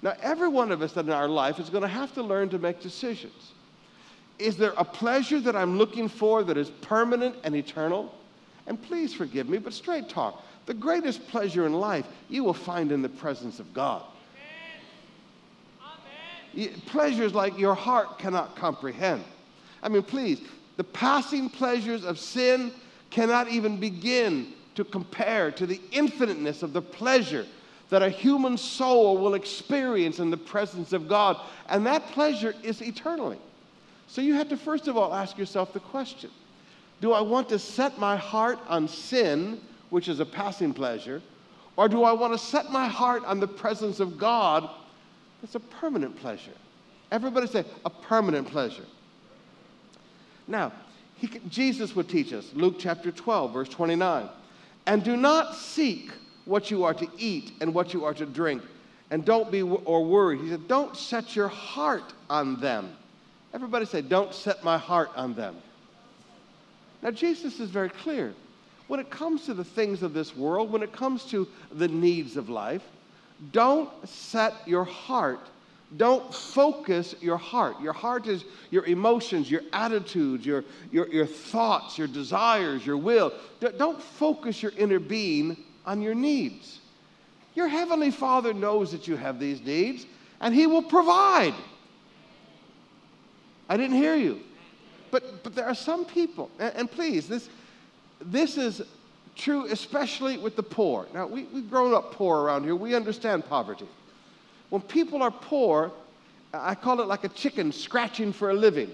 Now, 0.00 0.14
every 0.22 0.48
one 0.48 0.72
of 0.72 0.80
us 0.80 0.96
in 0.96 1.10
our 1.10 1.28
life 1.28 1.58
is 1.60 1.68
going 1.68 1.82
to 1.82 1.88
have 1.88 2.14
to 2.14 2.22
learn 2.22 2.48
to 2.50 2.58
make 2.58 2.80
decisions. 2.80 3.52
Is 4.38 4.56
there 4.56 4.72
a 4.76 4.84
pleasure 4.84 5.40
that 5.40 5.54
I'm 5.54 5.76
looking 5.76 6.08
for 6.08 6.42
that 6.42 6.56
is 6.56 6.70
permanent 6.70 7.36
and 7.44 7.54
eternal? 7.54 8.12
And 8.66 8.80
please 8.80 9.12
forgive 9.12 9.48
me, 9.48 9.58
but 9.58 9.72
straight 9.72 10.08
talk. 10.08 10.44
The 10.66 10.74
greatest 10.74 11.26
pleasure 11.28 11.66
in 11.66 11.72
life 11.72 12.06
you 12.28 12.44
will 12.44 12.54
find 12.54 12.92
in 12.92 13.02
the 13.02 13.08
presence 13.08 13.58
of 13.58 13.74
God. 13.74 14.02
Amen. 16.54 16.68
Amen. 16.68 16.82
Pleasures 16.86 17.34
like 17.34 17.58
your 17.58 17.74
heart 17.74 18.18
cannot 18.18 18.54
comprehend. 18.56 19.24
I 19.82 19.88
mean, 19.88 20.02
please, 20.02 20.40
the 20.76 20.84
passing 20.84 21.50
pleasures 21.50 22.04
of 22.04 22.18
sin 22.18 22.72
cannot 23.10 23.48
even 23.48 23.78
begin 23.78 24.52
to 24.76 24.84
compare 24.84 25.50
to 25.50 25.66
the 25.66 25.80
infiniteness 25.90 26.62
of 26.62 26.72
the 26.72 26.80
pleasure 26.80 27.46
that 27.90 28.02
a 28.02 28.08
human 28.08 28.56
soul 28.56 29.18
will 29.18 29.34
experience 29.34 30.18
in 30.18 30.30
the 30.30 30.36
presence 30.36 30.94
of 30.94 31.08
God. 31.08 31.36
And 31.68 31.84
that 31.86 32.06
pleasure 32.08 32.54
is 32.62 32.80
eternally. 32.80 33.38
So 34.06 34.22
you 34.22 34.34
have 34.34 34.48
to, 34.48 34.56
first 34.56 34.88
of 34.88 34.96
all, 34.96 35.12
ask 35.12 35.36
yourself 35.36 35.72
the 35.72 35.80
question 35.80 36.30
Do 37.02 37.12
I 37.12 37.20
want 37.20 37.48
to 37.48 37.58
set 37.58 37.98
my 37.98 38.16
heart 38.16 38.60
on 38.68 38.86
sin, 38.86 39.60
which 39.90 40.06
is 40.06 40.20
a 40.20 40.24
passing 40.24 40.72
pleasure, 40.72 41.20
or 41.76 41.88
do 41.88 42.04
I 42.04 42.12
want 42.12 42.32
to 42.32 42.38
set 42.38 42.70
my 42.70 42.86
heart 42.86 43.24
on 43.24 43.40
the 43.40 43.48
presence 43.48 43.98
of 43.98 44.16
God? 44.16 44.70
That's 45.40 45.56
a 45.56 45.60
permanent 45.60 46.16
pleasure. 46.16 46.52
Everybody 47.10 47.48
say, 47.48 47.64
a 47.84 47.90
permanent 47.90 48.46
pleasure. 48.46 48.84
Now, 50.46 50.70
he, 51.16 51.26
Jesus 51.48 51.96
would 51.96 52.08
teach 52.08 52.32
us, 52.32 52.48
Luke 52.54 52.76
chapter 52.78 53.10
12, 53.10 53.52
verse 53.52 53.68
29. 53.68 54.28
And 54.86 55.02
do 55.02 55.16
not 55.16 55.56
seek 55.56 56.12
what 56.44 56.70
you 56.70 56.84
are 56.84 56.94
to 56.94 57.08
eat 57.18 57.52
and 57.60 57.74
what 57.74 57.92
you 57.92 58.04
are 58.04 58.14
to 58.14 58.26
drink, 58.26 58.62
and 59.10 59.24
don't 59.24 59.50
be 59.50 59.62
or 59.62 60.04
worry. 60.04 60.38
He 60.38 60.50
said, 60.50 60.68
don't 60.68 60.96
set 60.96 61.34
your 61.34 61.48
heart 61.48 62.14
on 62.30 62.60
them. 62.60 62.96
Everybody 63.52 63.86
say, 63.86 64.02
don't 64.02 64.32
set 64.32 64.62
my 64.62 64.78
heart 64.78 65.10
on 65.16 65.34
them. 65.34 65.56
Now, 67.02 67.10
Jesus 67.10 67.60
is 67.60 67.70
very 67.70 67.90
clear. 67.90 68.32
When 68.88 69.00
it 69.00 69.10
comes 69.10 69.46
to 69.46 69.54
the 69.54 69.64
things 69.64 70.02
of 70.02 70.14
this 70.14 70.36
world, 70.36 70.70
when 70.70 70.82
it 70.82 70.92
comes 70.92 71.24
to 71.26 71.48
the 71.72 71.88
needs 71.88 72.36
of 72.36 72.48
life, 72.48 72.82
don't 73.52 73.90
set 74.06 74.54
your 74.66 74.84
heart 74.84 75.40
don't 75.96 76.32
focus 76.34 77.14
your 77.20 77.36
heart. 77.36 77.80
Your 77.80 77.92
heart 77.92 78.26
is 78.26 78.44
your 78.70 78.84
emotions, 78.86 79.50
your 79.50 79.62
attitudes, 79.72 80.46
your, 80.46 80.64
your, 80.90 81.08
your 81.08 81.26
thoughts, 81.26 81.98
your 81.98 82.08
desires, 82.08 82.86
your 82.86 82.96
will. 82.96 83.32
Don't 83.60 84.00
focus 84.00 84.62
your 84.62 84.72
inner 84.78 84.98
being 84.98 85.56
on 85.84 86.00
your 86.00 86.14
needs. 86.14 86.80
Your 87.54 87.68
Heavenly 87.68 88.10
Father 88.10 88.54
knows 88.54 88.92
that 88.92 89.06
you 89.06 89.16
have 89.16 89.38
these 89.38 89.60
needs, 89.60 90.06
and 90.40 90.54
He 90.54 90.66
will 90.66 90.82
provide. 90.82 91.54
I 93.68 93.76
didn't 93.76 93.96
hear 93.96 94.16
you. 94.16 94.40
But, 95.12 95.44
but 95.44 95.54
there 95.54 95.66
are 95.66 95.74
some 95.74 96.04
people, 96.04 96.50
and, 96.58 96.74
and 96.74 96.90
please, 96.90 97.28
this, 97.28 97.48
this 98.20 98.56
is 98.56 98.82
true 99.36 99.66
especially 99.66 100.38
with 100.38 100.56
the 100.56 100.62
poor. 100.62 101.06
Now, 101.14 101.26
we, 101.26 101.44
we've 101.44 101.70
grown 101.70 101.94
up 101.94 102.12
poor 102.12 102.40
around 102.40 102.64
here, 102.64 102.74
we 102.74 102.96
understand 102.96 103.46
poverty. 103.46 103.86
When 104.70 104.82
people 104.82 105.22
are 105.22 105.30
poor, 105.30 105.92
I 106.52 106.74
call 106.74 107.00
it 107.00 107.08
like 107.08 107.24
a 107.24 107.28
chicken 107.28 107.72
scratching 107.72 108.32
for 108.32 108.50
a 108.50 108.54
living. 108.54 108.90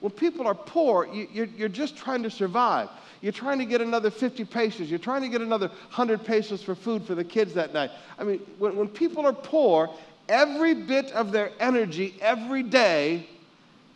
When 0.00 0.10
people 0.10 0.48
are 0.48 0.54
poor, 0.54 1.06
you, 1.06 1.48
are 1.64 1.68
just 1.68 1.96
trying 1.96 2.24
to 2.24 2.30
survive. 2.30 2.88
You're 3.20 3.30
trying 3.30 3.60
to 3.60 3.64
get 3.64 3.80
another 3.80 4.10
50 4.10 4.44
pesos. 4.46 4.90
You're 4.90 4.98
trying 4.98 5.22
to 5.22 5.28
get 5.28 5.42
another 5.42 5.68
100 5.68 6.24
pesos 6.24 6.60
for 6.60 6.74
food 6.74 7.04
for 7.04 7.14
the 7.14 7.22
kids 7.22 7.54
that 7.54 7.72
night. 7.72 7.92
I 8.18 8.24
mean, 8.24 8.40
when, 8.58 8.74
when 8.74 8.88
people 8.88 9.24
are 9.26 9.32
poor, 9.32 9.94
every 10.28 10.74
bit 10.74 11.12
of 11.12 11.30
their 11.30 11.52
energy 11.60 12.16
every 12.20 12.64
day, 12.64 13.28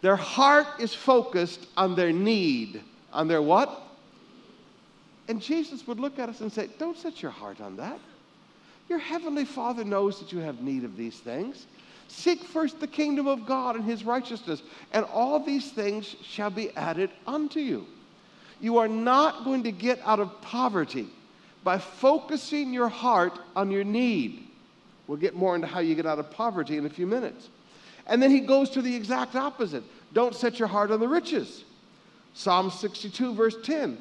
their 0.02 0.16
heart 0.16 0.66
is 0.78 0.94
focused 0.94 1.66
on 1.76 1.94
their 1.94 2.12
need. 2.12 2.82
On 3.12 3.28
their 3.28 3.42
what? 3.42 3.82
And 5.28 5.40
Jesus 5.40 5.86
would 5.86 5.98
look 5.98 6.18
at 6.18 6.28
us 6.28 6.40
and 6.40 6.52
say, 6.52 6.68
Don't 6.78 6.96
set 6.96 7.22
your 7.22 7.30
heart 7.30 7.60
on 7.60 7.76
that. 7.76 7.98
Your 8.88 8.98
heavenly 8.98 9.44
Father 9.44 9.84
knows 9.84 10.20
that 10.20 10.32
you 10.32 10.38
have 10.38 10.60
need 10.60 10.84
of 10.84 10.96
these 10.96 11.18
things. 11.18 11.66
Seek 12.08 12.44
first 12.44 12.78
the 12.78 12.86
kingdom 12.86 13.26
of 13.26 13.46
God 13.46 13.74
and 13.74 13.84
his 13.84 14.04
righteousness, 14.04 14.62
and 14.92 15.04
all 15.06 15.40
these 15.40 15.72
things 15.72 16.14
shall 16.22 16.50
be 16.50 16.70
added 16.76 17.10
unto 17.26 17.58
you. 17.58 17.86
You 18.60 18.78
are 18.78 18.88
not 18.88 19.44
going 19.44 19.64
to 19.64 19.72
get 19.72 20.00
out 20.04 20.20
of 20.20 20.40
poverty 20.40 21.08
by 21.64 21.78
focusing 21.78 22.72
your 22.72 22.88
heart 22.88 23.38
on 23.56 23.72
your 23.72 23.82
need. 23.82 24.46
We'll 25.08 25.18
get 25.18 25.34
more 25.34 25.54
into 25.56 25.66
how 25.66 25.80
you 25.80 25.94
get 25.94 26.06
out 26.06 26.20
of 26.20 26.30
poverty 26.30 26.78
in 26.78 26.86
a 26.86 26.90
few 26.90 27.06
minutes. 27.06 27.48
And 28.06 28.22
then 28.22 28.30
he 28.30 28.40
goes 28.40 28.70
to 28.70 28.82
the 28.82 28.94
exact 28.94 29.34
opposite 29.34 29.84
don't 30.12 30.34
set 30.34 30.58
your 30.58 30.68
heart 30.68 30.90
on 30.90 31.00
the 31.00 31.08
riches. 31.08 31.64
Psalm 32.32 32.70
62, 32.70 33.34
verse 33.34 33.56
10. 33.62 33.98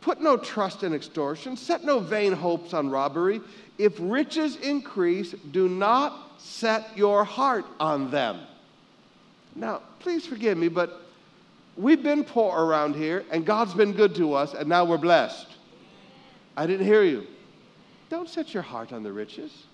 Put 0.00 0.20
no 0.20 0.36
trust 0.36 0.82
in 0.82 0.94
extortion, 0.94 1.56
set 1.56 1.84
no 1.84 2.00
vain 2.00 2.32
hopes 2.32 2.74
on 2.74 2.90
robbery. 2.90 3.40
If 3.78 3.94
riches 3.98 4.56
increase, 4.56 5.32
do 5.52 5.68
not 5.68 6.40
set 6.40 6.96
your 6.96 7.24
heart 7.24 7.64
on 7.78 8.10
them. 8.10 8.40
Now, 9.54 9.82
please 10.00 10.26
forgive 10.26 10.58
me, 10.58 10.68
but 10.68 11.02
we've 11.76 12.02
been 12.02 12.24
poor 12.24 12.64
around 12.64 12.96
here, 12.96 13.24
and 13.30 13.44
God's 13.46 13.74
been 13.74 13.92
good 13.92 14.14
to 14.16 14.34
us, 14.34 14.54
and 14.54 14.68
now 14.68 14.84
we're 14.84 14.98
blessed. 14.98 15.46
I 16.56 16.66
didn't 16.66 16.86
hear 16.86 17.04
you. 17.04 17.26
Don't 18.10 18.28
set 18.28 18.52
your 18.52 18.62
heart 18.62 18.92
on 18.92 19.02
the 19.02 19.12
riches. 19.12 19.66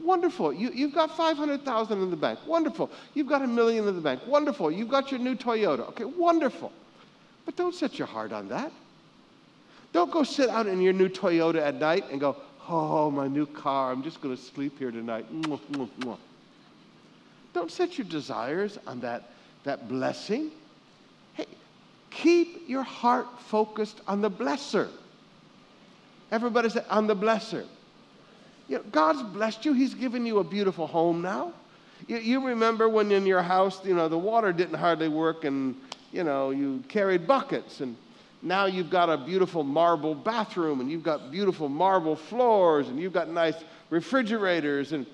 Wonderful. 0.00 0.52
You, 0.52 0.70
you've 0.72 0.94
got 0.94 1.16
500,000 1.16 2.02
in 2.02 2.10
the 2.10 2.16
bank. 2.16 2.38
Wonderful. 2.46 2.90
You've 3.14 3.26
got 3.26 3.42
a 3.42 3.46
million 3.46 3.88
in 3.88 3.94
the 3.94 4.00
bank. 4.00 4.20
Wonderful. 4.26 4.70
You've 4.70 4.88
got 4.88 5.10
your 5.10 5.20
new 5.20 5.34
Toyota. 5.34 5.88
Okay, 5.88 6.04
wonderful. 6.04 6.72
But 7.44 7.56
don't 7.56 7.74
set 7.74 7.98
your 7.98 8.06
heart 8.06 8.32
on 8.32 8.48
that. 8.48 8.70
Don't 9.92 10.10
go 10.10 10.22
sit 10.22 10.50
out 10.50 10.66
in 10.66 10.80
your 10.80 10.92
new 10.92 11.08
Toyota 11.08 11.60
at 11.60 11.76
night 11.76 12.04
and 12.10 12.20
go, 12.20 12.36
oh, 12.68 13.10
my 13.10 13.26
new 13.26 13.46
car, 13.46 13.90
I'm 13.90 14.02
just 14.02 14.20
going 14.20 14.36
to 14.36 14.42
sleep 14.42 14.78
here 14.78 14.90
tonight. 14.90 15.26
Don't 17.54 17.70
set 17.70 17.98
your 17.98 18.06
desires 18.06 18.78
on 18.86 19.00
that, 19.00 19.30
that 19.64 19.88
blessing. 19.88 20.50
Hey, 21.34 21.46
keep 22.10 22.68
your 22.68 22.82
heart 22.82 23.26
focused 23.40 24.00
on 24.06 24.20
the 24.20 24.30
blesser. 24.30 24.88
Everybody 26.30 26.68
say, 26.68 26.84
on 26.90 27.06
the 27.06 27.16
blesser. 27.16 27.66
You 28.68 28.76
know, 28.76 28.84
God's 28.90 29.22
blessed 29.22 29.64
you. 29.64 29.72
He's 29.72 29.94
given 29.94 30.26
you 30.26 30.38
a 30.38 30.44
beautiful 30.44 30.86
home 30.86 31.22
now. 31.22 31.52
You, 32.06 32.18
you 32.18 32.46
remember 32.46 32.88
when 32.88 33.10
in 33.10 33.26
your 33.26 33.42
house, 33.42 33.84
you 33.84 33.94
know, 33.94 34.08
the 34.08 34.18
water 34.18 34.52
didn't 34.52 34.74
hardly 34.74 35.08
work 35.08 35.44
and, 35.44 35.74
you 36.12 36.22
know, 36.22 36.50
you 36.50 36.82
carried 36.88 37.26
buckets 37.26 37.80
and 37.80 37.96
now 38.42 38.66
you've 38.66 38.90
got 38.90 39.08
a 39.08 39.16
beautiful 39.16 39.64
marble 39.64 40.14
bathroom 40.14 40.80
and 40.80 40.90
you've 40.90 41.02
got 41.02 41.32
beautiful 41.32 41.68
marble 41.68 42.14
floors 42.14 42.88
and 42.88 43.00
you've 43.00 43.12
got 43.12 43.28
nice 43.28 43.56
refrigerators 43.90 44.92
and 44.92 45.06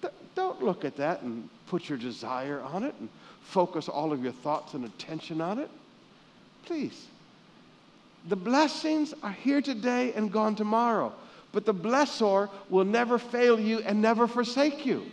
th- 0.00 0.12
don't 0.34 0.62
look 0.62 0.84
at 0.84 0.96
that 0.96 1.22
and 1.22 1.48
put 1.66 1.88
your 1.88 1.98
desire 1.98 2.60
on 2.60 2.84
it 2.84 2.94
and 3.00 3.08
focus 3.42 3.88
all 3.88 4.12
of 4.12 4.22
your 4.22 4.32
thoughts 4.32 4.74
and 4.74 4.84
attention 4.84 5.40
on 5.40 5.58
it. 5.58 5.70
Please. 6.66 7.06
The 8.28 8.36
blessings 8.36 9.14
are 9.22 9.32
here 9.32 9.60
today 9.60 10.12
and 10.14 10.32
gone 10.32 10.56
tomorrow, 10.56 11.12
but 11.56 11.64
the 11.64 11.72
blessor 11.72 12.50
will 12.68 12.84
never 12.84 13.18
fail 13.18 13.58
you 13.58 13.78
and 13.78 14.02
never 14.02 14.26
forsake 14.26 14.84
you. 14.84 15.10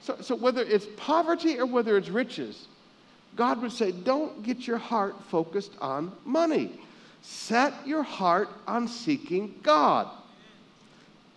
So, 0.00 0.16
so 0.20 0.34
whether 0.34 0.62
it's 0.62 0.88
poverty 0.96 1.60
or 1.60 1.64
whether 1.64 1.96
it's 1.96 2.08
riches, 2.08 2.66
God 3.36 3.62
would 3.62 3.70
say, 3.70 3.92
don't 3.92 4.42
get 4.42 4.66
your 4.66 4.78
heart 4.78 5.14
focused 5.30 5.70
on 5.80 6.10
money. 6.24 6.80
Set 7.22 7.72
your 7.86 8.02
heart 8.02 8.48
on 8.66 8.88
seeking 8.88 9.54
God. 9.62 10.08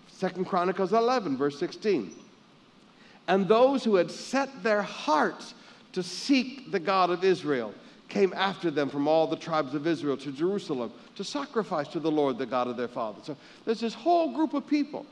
Second 0.08 0.46
Chronicles 0.46 0.94
11, 0.94 1.38
verse 1.38 1.60
16. 1.60 2.12
And 3.28 3.48
those 3.48 3.84
who 3.84 3.94
had 3.98 4.10
set 4.10 4.64
their 4.64 4.82
hearts 4.82 5.54
to 5.94 6.02
seek 6.02 6.72
the 6.72 6.80
God 6.80 7.12
of 7.12 7.24
Israel 7.24 7.72
came 8.18 8.34
after 8.36 8.72
them 8.72 8.90
from 8.90 9.08
all 9.08 9.28
the 9.28 9.36
tribes 9.36 9.76
of 9.76 9.86
Israel 9.86 10.18
to 10.18 10.32
Jerusalem 10.32 10.92
to 11.16 11.24
sacrifice 11.24 11.88
to 11.90 12.00
the 12.00 12.10
Lord, 12.10 12.40
the 12.40 12.48
God 12.48 12.68
of 12.68 12.76
their 12.76 12.88
fathers. 12.88 13.26
So 13.26 13.38
there's 13.64 13.80
this 13.80 13.94
whole 13.94 14.34
group 14.34 14.56
of 14.56 14.66
people, 14.66 15.06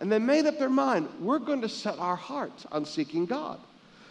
and 0.00 0.10
they 0.10 0.18
made 0.18 0.44
up 0.44 0.58
their 0.58 0.68
mind 0.68 1.08
we're 1.20 1.38
going 1.38 1.60
to 1.60 1.68
set 1.68 1.96
our 2.00 2.16
hearts 2.16 2.66
on 2.72 2.84
seeking 2.84 3.26
God. 3.26 3.60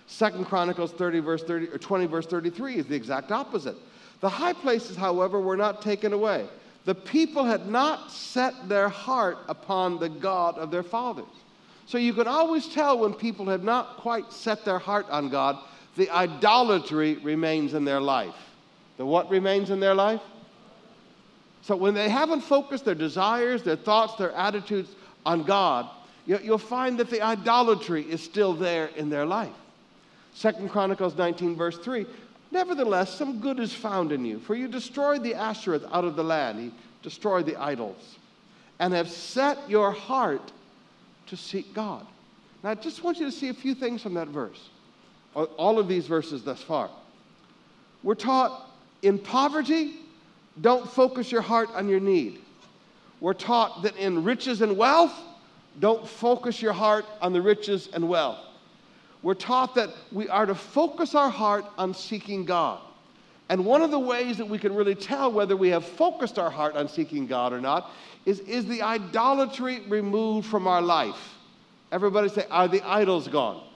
Second 0.08 0.46
Chronicles 0.46 0.94
30 0.94 1.20
verse 1.20 1.44
30 1.44 1.68
or 1.68 1.78
20 1.78 2.06
verse 2.06 2.26
33 2.26 2.76
is 2.76 2.86
the 2.86 2.96
exact 2.96 3.34
opposite. 3.34 3.76
The 4.22 4.30
high 4.30 4.54
places, 4.54 4.96
however, 4.96 5.42
were 5.42 5.58
not 5.58 5.82
taken 5.82 6.14
away. 6.14 6.48
The 6.86 6.96
people 6.96 7.44
had 7.44 7.68
not 7.68 8.14
set 8.14 8.70
their 8.70 8.88
heart 8.88 9.40
upon 9.50 10.00
the 10.00 10.08
God 10.08 10.58
of 10.58 10.72
their 10.72 10.84
fathers. 10.84 11.26
So 11.86 11.98
you 11.98 12.14
can 12.14 12.28
always 12.28 12.66
tell 12.70 13.00
when 13.00 13.14
people 13.14 13.48
have 13.48 13.64
not 13.64 13.98
quite 13.98 14.32
set 14.32 14.64
their 14.64 14.80
heart 14.80 15.06
on 15.10 15.28
God, 15.28 15.58
the 15.98 16.10
idolatry 16.10 17.16
remains 17.16 17.74
in 17.74 17.84
their 17.84 18.00
life. 18.00 18.36
The 18.98 19.06
what 19.06 19.30
remains 19.30 19.70
in 19.70 19.80
their 19.80 19.96
life? 19.96 20.22
So 21.64 21.76
when 21.76 21.94
they 21.94 22.08
haven't 22.08 22.42
focused 22.42 22.86
their 22.86 22.96
desires, 22.96 23.64
their 23.64 23.76
thoughts, 23.76 24.16
their 24.16 24.32
attitudes 24.32 24.90
on 25.26 25.44
God, 25.44 25.90
you'll 26.26 26.58
find 26.58 26.98
that 27.00 27.10
the 27.10 27.22
idolatry 27.22 28.04
is 28.04 28.24
still 28.24 28.54
there 28.54 28.88
in 28.96 29.10
their 29.10 29.26
life. 29.26 29.54
Second 30.34 30.70
Chronicles 30.70 31.18
19, 31.18 31.56
verse 31.56 31.78
3. 31.78 32.06
Nevertheless, 32.52 33.14
some 33.14 33.40
good 33.40 33.60
is 33.60 33.74
found 33.74 34.12
in 34.12 34.24
you, 34.24 34.40
for 34.40 34.56
you 34.56 34.68
destroyed 34.68 35.24
the 35.24 35.34
Asheroth 35.34 35.88
out 35.92 36.06
of 36.06 36.16
the 36.16 36.24
land, 36.24 36.64
you 36.64 36.72
destroyed 37.04 37.46
the 37.46 37.58
idols, 37.58 38.16
and 38.80 38.94
have 38.94 39.10
set 39.10 39.58
your 39.70 39.92
heart 39.92 40.52
to 41.26 41.36
seek 41.36 41.74
God. 41.74 42.06
Now, 42.64 42.70
I 42.70 42.76
just 42.76 43.04
want 43.04 43.18
you 43.18 43.26
to 43.26 43.32
see 43.32 43.50
a 43.50 43.54
few 43.54 43.76
things 43.76 44.02
from 44.02 44.14
that 44.14 44.30
verse, 44.30 44.70
all 45.46 45.80
of 45.80 45.88
these 45.88 46.08
verses 46.08 46.44
thus 46.44 46.62
far. 46.62 46.90
We're 48.04 48.16
taught 48.16 48.70
in 49.02 49.20
poverty, 49.20 49.96
don't 50.62 50.90
focus 50.90 51.32
your 51.32 51.42
heart 51.42 51.70
on 51.74 51.88
your 51.88 52.00
need. 52.00 52.40
We're 53.20 53.34
taught 53.34 53.84
that 53.84 53.96
in 53.98 54.24
riches 54.24 54.62
and 54.62 54.78
wealth, 54.78 55.14
don't 55.80 56.08
focus 56.08 56.62
your 56.62 56.74
heart 56.74 57.06
on 57.22 57.34
the 57.34 57.42
riches 57.42 57.90
and 57.94 58.08
wealth 58.08 58.40
we're 59.28 59.34
taught 59.34 59.76
that 59.76 59.90
we 60.12 60.30
are 60.30 60.46
to 60.46 60.56
focus 60.56 61.16
our 61.16 61.30
heart 61.30 61.66
on 61.78 61.94
seeking 61.94 62.46
God. 62.46 62.80
And 63.50 63.66
one 63.66 63.82
of 63.82 63.92
the 63.92 64.00
ways 64.00 64.38
that 64.38 64.48
we 64.48 64.58
can 64.58 64.76
really 64.76 64.96
tell 64.96 65.32
whether 65.32 65.56
we 65.58 65.70
have 65.70 65.86
focused 65.86 66.38
our 66.38 66.50
heart 66.50 66.76
on 66.76 66.88
seeking 66.88 67.28
God 67.28 67.54
or 67.54 67.62
not 67.62 67.92
is 68.26 68.40
is 68.40 68.66
the 68.66 68.82
idolatry 68.82 69.82
removed 69.88 70.48
from 70.48 70.68
our 70.68 70.82
life? 70.82 71.36
Everybody 71.92 72.30
say, 72.30 72.46
Are 72.50 72.68
the 72.68 72.82
idols 72.82 73.28
gone? 73.28 73.67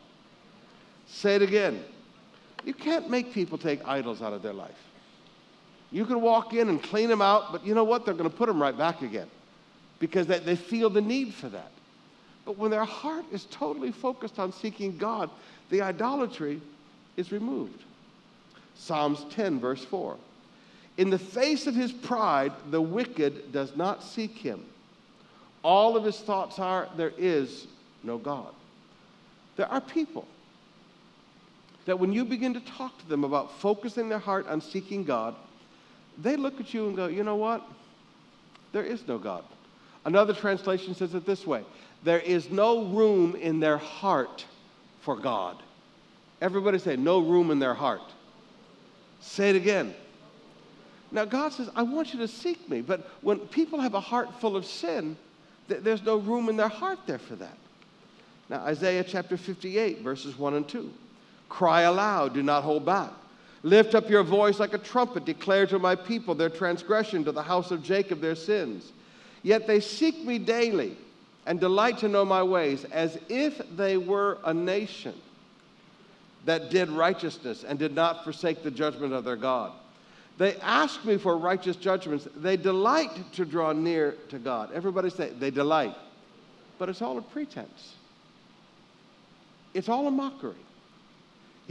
Say 1.11 1.35
it 1.35 1.41
again. 1.41 1.83
You 2.63 2.73
can't 2.73 3.09
make 3.09 3.33
people 3.33 3.57
take 3.57 3.85
idols 3.87 4.21
out 4.21 4.33
of 4.33 4.41
their 4.41 4.53
life. 4.53 4.77
You 5.91 6.05
can 6.05 6.21
walk 6.21 6.53
in 6.53 6.69
and 6.69 6.81
clean 6.81 7.09
them 7.09 7.21
out, 7.21 7.51
but 7.51 7.65
you 7.65 7.75
know 7.75 7.83
what? 7.83 8.05
They're 8.05 8.13
going 8.13 8.29
to 8.29 8.35
put 8.35 8.47
them 8.47 8.61
right 8.61 8.77
back 8.77 9.01
again 9.01 9.27
because 9.99 10.25
they, 10.25 10.39
they 10.39 10.55
feel 10.55 10.89
the 10.89 11.01
need 11.01 11.33
for 11.33 11.49
that. 11.49 11.71
But 12.45 12.57
when 12.57 12.71
their 12.71 12.85
heart 12.85 13.25
is 13.31 13.45
totally 13.51 13.91
focused 13.91 14.39
on 14.39 14.53
seeking 14.53 14.97
God, 14.97 15.29
the 15.69 15.81
idolatry 15.81 16.61
is 17.17 17.31
removed. 17.31 17.83
Psalms 18.75 19.25
10, 19.31 19.59
verse 19.59 19.83
4. 19.83 20.15
In 20.97 21.09
the 21.09 21.19
face 21.19 21.67
of 21.67 21.75
his 21.75 21.91
pride, 21.91 22.53
the 22.69 22.81
wicked 22.81 23.51
does 23.51 23.75
not 23.75 24.01
seek 24.01 24.37
him. 24.37 24.63
All 25.61 25.97
of 25.97 26.05
his 26.05 26.19
thoughts 26.19 26.57
are, 26.57 26.87
there 26.95 27.13
is 27.17 27.67
no 28.01 28.17
God. 28.17 28.53
There 29.57 29.67
are 29.67 29.81
people 29.81 30.25
that 31.85 32.00
when 32.00 32.13
you 32.13 32.25
begin 32.25 32.53
to 32.53 32.59
talk 32.61 32.97
to 33.00 33.07
them 33.07 33.23
about 33.23 33.59
focusing 33.59 34.09
their 34.09 34.19
heart 34.19 34.47
on 34.47 34.61
seeking 34.61 35.03
God, 35.03 35.35
they 36.17 36.35
look 36.35 36.59
at 36.59 36.73
you 36.73 36.88
and 36.88 36.95
go, 36.95 37.07
you 37.07 37.23
know 37.23 37.35
what? 37.35 37.65
There 38.71 38.83
is 38.83 39.07
no 39.07 39.17
God. 39.17 39.43
Another 40.05 40.33
translation 40.33 40.95
says 40.95 41.13
it 41.13 41.25
this 41.25 41.45
way 41.45 41.63
there 42.03 42.19
is 42.19 42.50
no 42.50 42.85
room 42.85 43.35
in 43.35 43.59
their 43.59 43.77
heart 43.77 44.45
for 45.01 45.15
God. 45.15 45.57
Everybody 46.41 46.79
say, 46.79 46.95
no 46.95 47.19
room 47.19 47.51
in 47.51 47.59
their 47.59 47.75
heart. 47.75 48.01
Say 49.19 49.51
it 49.51 49.55
again. 49.55 49.93
Now, 51.11 51.25
God 51.25 51.53
says, 51.53 51.69
I 51.75 51.83
want 51.83 52.13
you 52.13 52.19
to 52.19 52.27
seek 52.27 52.67
me. 52.69 52.81
But 52.81 53.07
when 53.21 53.39
people 53.39 53.79
have 53.79 53.93
a 53.93 54.00
heart 54.00 54.39
full 54.39 54.55
of 54.55 54.65
sin, 54.65 55.17
th- 55.67 55.81
there's 55.81 56.01
no 56.01 56.17
room 56.17 56.50
in 56.50 56.57
their 56.57 56.69
heart 56.69 57.00
there 57.05 57.19
for 57.19 57.35
that. 57.35 57.57
Now, 58.50 58.61
Isaiah 58.61 59.03
chapter 59.03 59.38
58, 59.38 60.00
verses 60.01 60.38
1 60.38 60.53
and 60.55 60.67
2. 60.67 60.91
Cry 61.51 61.81
aloud, 61.81 62.34
do 62.34 62.41
not 62.41 62.63
hold 62.63 62.86
back. 62.86 63.12
Lift 63.62 63.93
up 63.93 64.10
your 64.10 64.24
voice 64.24 64.58
like 64.58 64.74
a 64.74 64.77
trumpet, 64.77 65.25
declare 65.25 65.67
to 65.67 65.77
my 65.77 65.96
people 65.96 66.34
their 66.34 66.50
transgression, 66.50 67.25
to 67.25 67.34
the 67.34 67.43
house 67.43 67.72
of 67.72 67.84
Jacob 67.84 68.22
their 68.22 68.36
sins. 68.36 68.93
Yet 69.43 69.67
they 69.67 69.81
seek 69.81 70.24
me 70.24 70.39
daily 70.39 70.96
and 71.46 71.60
delight 71.60 71.98
to 72.00 72.08
know 72.08 72.24
my 72.24 72.41
ways, 72.41 72.86
as 72.86 73.20
if 73.27 73.62
they 73.75 73.98
were 73.98 74.38
a 74.46 74.53
nation 74.53 75.13
that 76.46 76.70
did 76.70 76.89
righteousness 76.89 77.65
and 77.67 77.77
did 77.77 77.93
not 77.93 78.24
forsake 78.24 78.63
the 78.63 78.72
judgment 78.72 79.12
of 79.12 79.25
their 79.25 79.36
God. 79.36 79.74
They 80.38 80.55
ask 80.55 81.03
me 81.03 81.17
for 81.17 81.38
righteous 81.38 81.75
judgments. 81.75 82.29
They 82.38 82.55
delight 82.55 83.34
to 83.34 83.43
draw 83.43 83.74
near 83.74 84.13
to 84.29 84.39
God. 84.39 84.70
Everybody 84.74 85.10
say, 85.10 85.31
they 85.38 85.51
delight. 85.51 85.96
But 86.79 86.88
it's 86.88 87.01
all 87.01 87.17
a 87.17 87.22
pretense, 87.22 87.96
it's 89.74 89.89
all 89.89 90.08
a 90.08 90.12
mockery. 90.12 90.55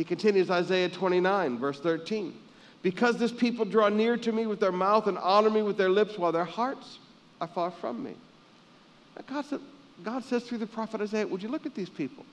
He 0.01 0.05
continues 0.05 0.51
Isaiah 0.51 0.89
29, 0.89 1.59
verse 1.59 1.79
13. 1.79 2.33
Because 2.81 3.19
this 3.19 3.31
people 3.31 3.67
draw 3.67 3.91
near 3.91 4.17
to 4.17 4.33
me 4.33 4.47
with 4.47 4.59
their 4.59 4.73
mouth 4.73 5.09
and 5.09 5.19
honor 5.19 5.51
me 5.51 5.61
with 5.61 5.77
their 5.77 5.91
lips 5.91 6.17
while 6.17 6.33
their 6.33 6.47
hearts 6.47 6.99
are 7.39 7.47
far 7.47 7.71
from 7.71 8.03
me. 8.03 8.15
God, 9.27 9.45
said, 9.45 9.61
God 10.03 10.25
says 10.25 10.45
through 10.45 10.57
the 10.57 10.67
prophet 10.67 11.03
Isaiah, 11.03 11.27
Would 11.27 11.43
you 11.43 11.51
look 11.51 11.67
at 11.67 11.75
these 11.75 11.91
people? 11.91 12.25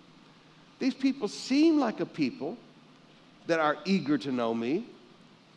These 0.79 0.93
people 0.93 1.27
seem 1.27 1.77
like 1.77 1.99
a 1.99 2.05
people 2.05 2.57
that 3.47 3.59
are 3.59 3.75
eager 3.83 4.17
to 4.17 4.31
know 4.31 4.53
me, 4.53 4.85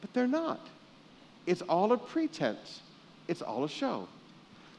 but 0.01 0.13
they're 0.13 0.27
not. 0.27 0.67
It's 1.47 1.63
all 1.63 1.93
a 1.93 1.97
pretense, 1.97 2.81
it's 3.29 3.41
all 3.41 3.63
a 3.63 3.69
show. 3.69 4.09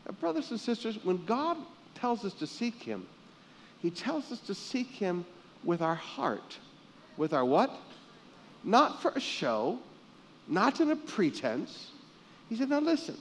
Now, 0.05 0.15
brothers 0.19 0.51
and 0.51 0.59
sisters, 0.59 0.99
when 1.05 1.23
God 1.23 1.55
tells 1.95 2.25
us 2.25 2.33
to 2.33 2.45
seek 2.45 2.83
Him, 2.83 3.07
He 3.81 3.89
tells 3.89 4.33
us 4.33 4.41
to 4.41 4.53
seek 4.53 4.87
Him 4.89 5.23
with 5.63 5.81
our 5.81 5.95
heart. 5.95 6.57
With 7.17 7.33
our 7.33 7.45
what? 7.45 7.71
Not 8.63 9.01
for 9.01 9.11
a 9.11 9.19
show, 9.19 9.79
not 10.47 10.79
in 10.79 10.91
a 10.91 10.95
pretense. 10.95 11.91
He 12.49 12.55
said, 12.55 12.69
Now 12.69 12.79
listen, 12.79 13.17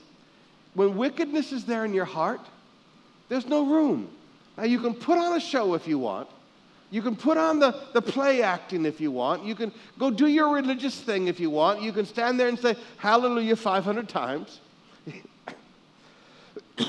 when 0.73 0.95
wickedness 0.95 1.51
is 1.51 1.65
there 1.65 1.85
in 1.85 1.93
your 1.93 2.05
heart, 2.05 2.41
there's 3.29 3.47
no 3.47 3.65
room 3.65 4.09
Now, 4.57 4.65
you 4.65 4.79
can 4.79 4.93
put 4.93 5.17
on 5.17 5.37
a 5.37 5.39
show 5.39 5.73
if 5.73 5.87
you 5.87 5.97
want. 5.97 6.27
You 6.89 7.01
can 7.01 7.15
put 7.15 7.37
on 7.37 7.59
the, 7.59 7.73
the 7.93 8.01
play 8.01 8.41
acting 8.43 8.85
if 8.85 8.99
you 8.99 9.11
want. 9.11 9.45
You 9.45 9.55
can 9.55 9.71
go 9.97 10.11
do 10.11 10.27
your 10.27 10.53
religious 10.53 10.99
thing 10.99 11.27
if 11.27 11.39
you 11.39 11.49
want. 11.49 11.81
You 11.81 11.93
can 11.93 12.05
stand 12.05 12.37
there 12.37 12.49
and 12.49 12.59
say 12.59 12.75
hallelujah 12.97 13.55
500 13.55 14.09
times. 14.09 14.59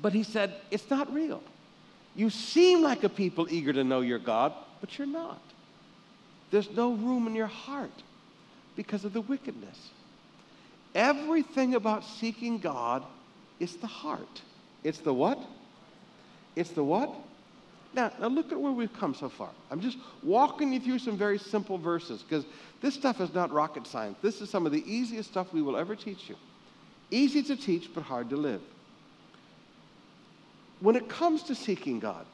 but 0.00 0.14
he 0.14 0.22
said, 0.22 0.54
it's 0.70 0.88
not 0.88 1.12
real. 1.12 1.42
You 2.16 2.30
seem 2.30 2.80
like 2.82 3.04
a 3.04 3.10
people 3.10 3.46
eager 3.50 3.74
to 3.74 3.84
know 3.84 4.00
your 4.00 4.18
God, 4.18 4.54
but 4.80 4.96
you're 4.98 5.06
not. 5.06 5.42
There's 6.52 6.70
no 6.70 6.92
room 6.92 7.26
in 7.26 7.34
your 7.34 7.48
heart 7.48 8.02
because 8.76 9.04
of 9.04 9.14
the 9.14 9.22
wickedness. 9.22 9.90
Everything 10.94 11.74
about 11.74 12.04
seeking 12.04 12.58
God 12.58 13.02
is 13.58 13.76
the 13.76 13.86
heart. 13.86 14.42
It's 14.84 14.98
the 14.98 15.14
what? 15.14 15.40
It's 16.54 16.70
the 16.70 16.84
what? 16.84 17.10
Now, 17.94 18.12
now 18.20 18.28
look 18.28 18.52
at 18.52 18.60
where 18.60 18.70
we've 18.70 18.92
come 18.92 19.14
so 19.14 19.30
far. 19.30 19.48
I'm 19.70 19.80
just 19.80 19.96
walking 20.22 20.74
you 20.74 20.80
through 20.80 20.98
some 20.98 21.16
very 21.16 21.38
simple 21.38 21.78
verses 21.78 22.22
because 22.22 22.44
this 22.82 22.94
stuff 22.94 23.22
is 23.22 23.32
not 23.32 23.50
rocket 23.50 23.86
science. 23.86 24.18
This 24.20 24.42
is 24.42 24.50
some 24.50 24.66
of 24.66 24.72
the 24.72 24.84
easiest 24.86 25.30
stuff 25.30 25.54
we 25.54 25.62
will 25.62 25.76
ever 25.78 25.96
teach 25.96 26.28
you. 26.28 26.36
Easy 27.10 27.42
to 27.44 27.56
teach, 27.56 27.88
but 27.94 28.02
hard 28.02 28.28
to 28.28 28.36
live. 28.36 28.60
When 30.80 30.96
it 30.96 31.08
comes 31.08 31.44
to 31.44 31.54
seeking 31.54 31.98
God, 31.98 32.26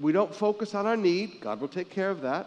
we 0.00 0.12
don't 0.12 0.34
focus 0.34 0.74
on 0.74 0.86
our 0.86 0.96
need, 0.96 1.40
God 1.40 1.60
will 1.60 1.68
take 1.68 1.90
care 1.90 2.10
of 2.10 2.20
that. 2.22 2.46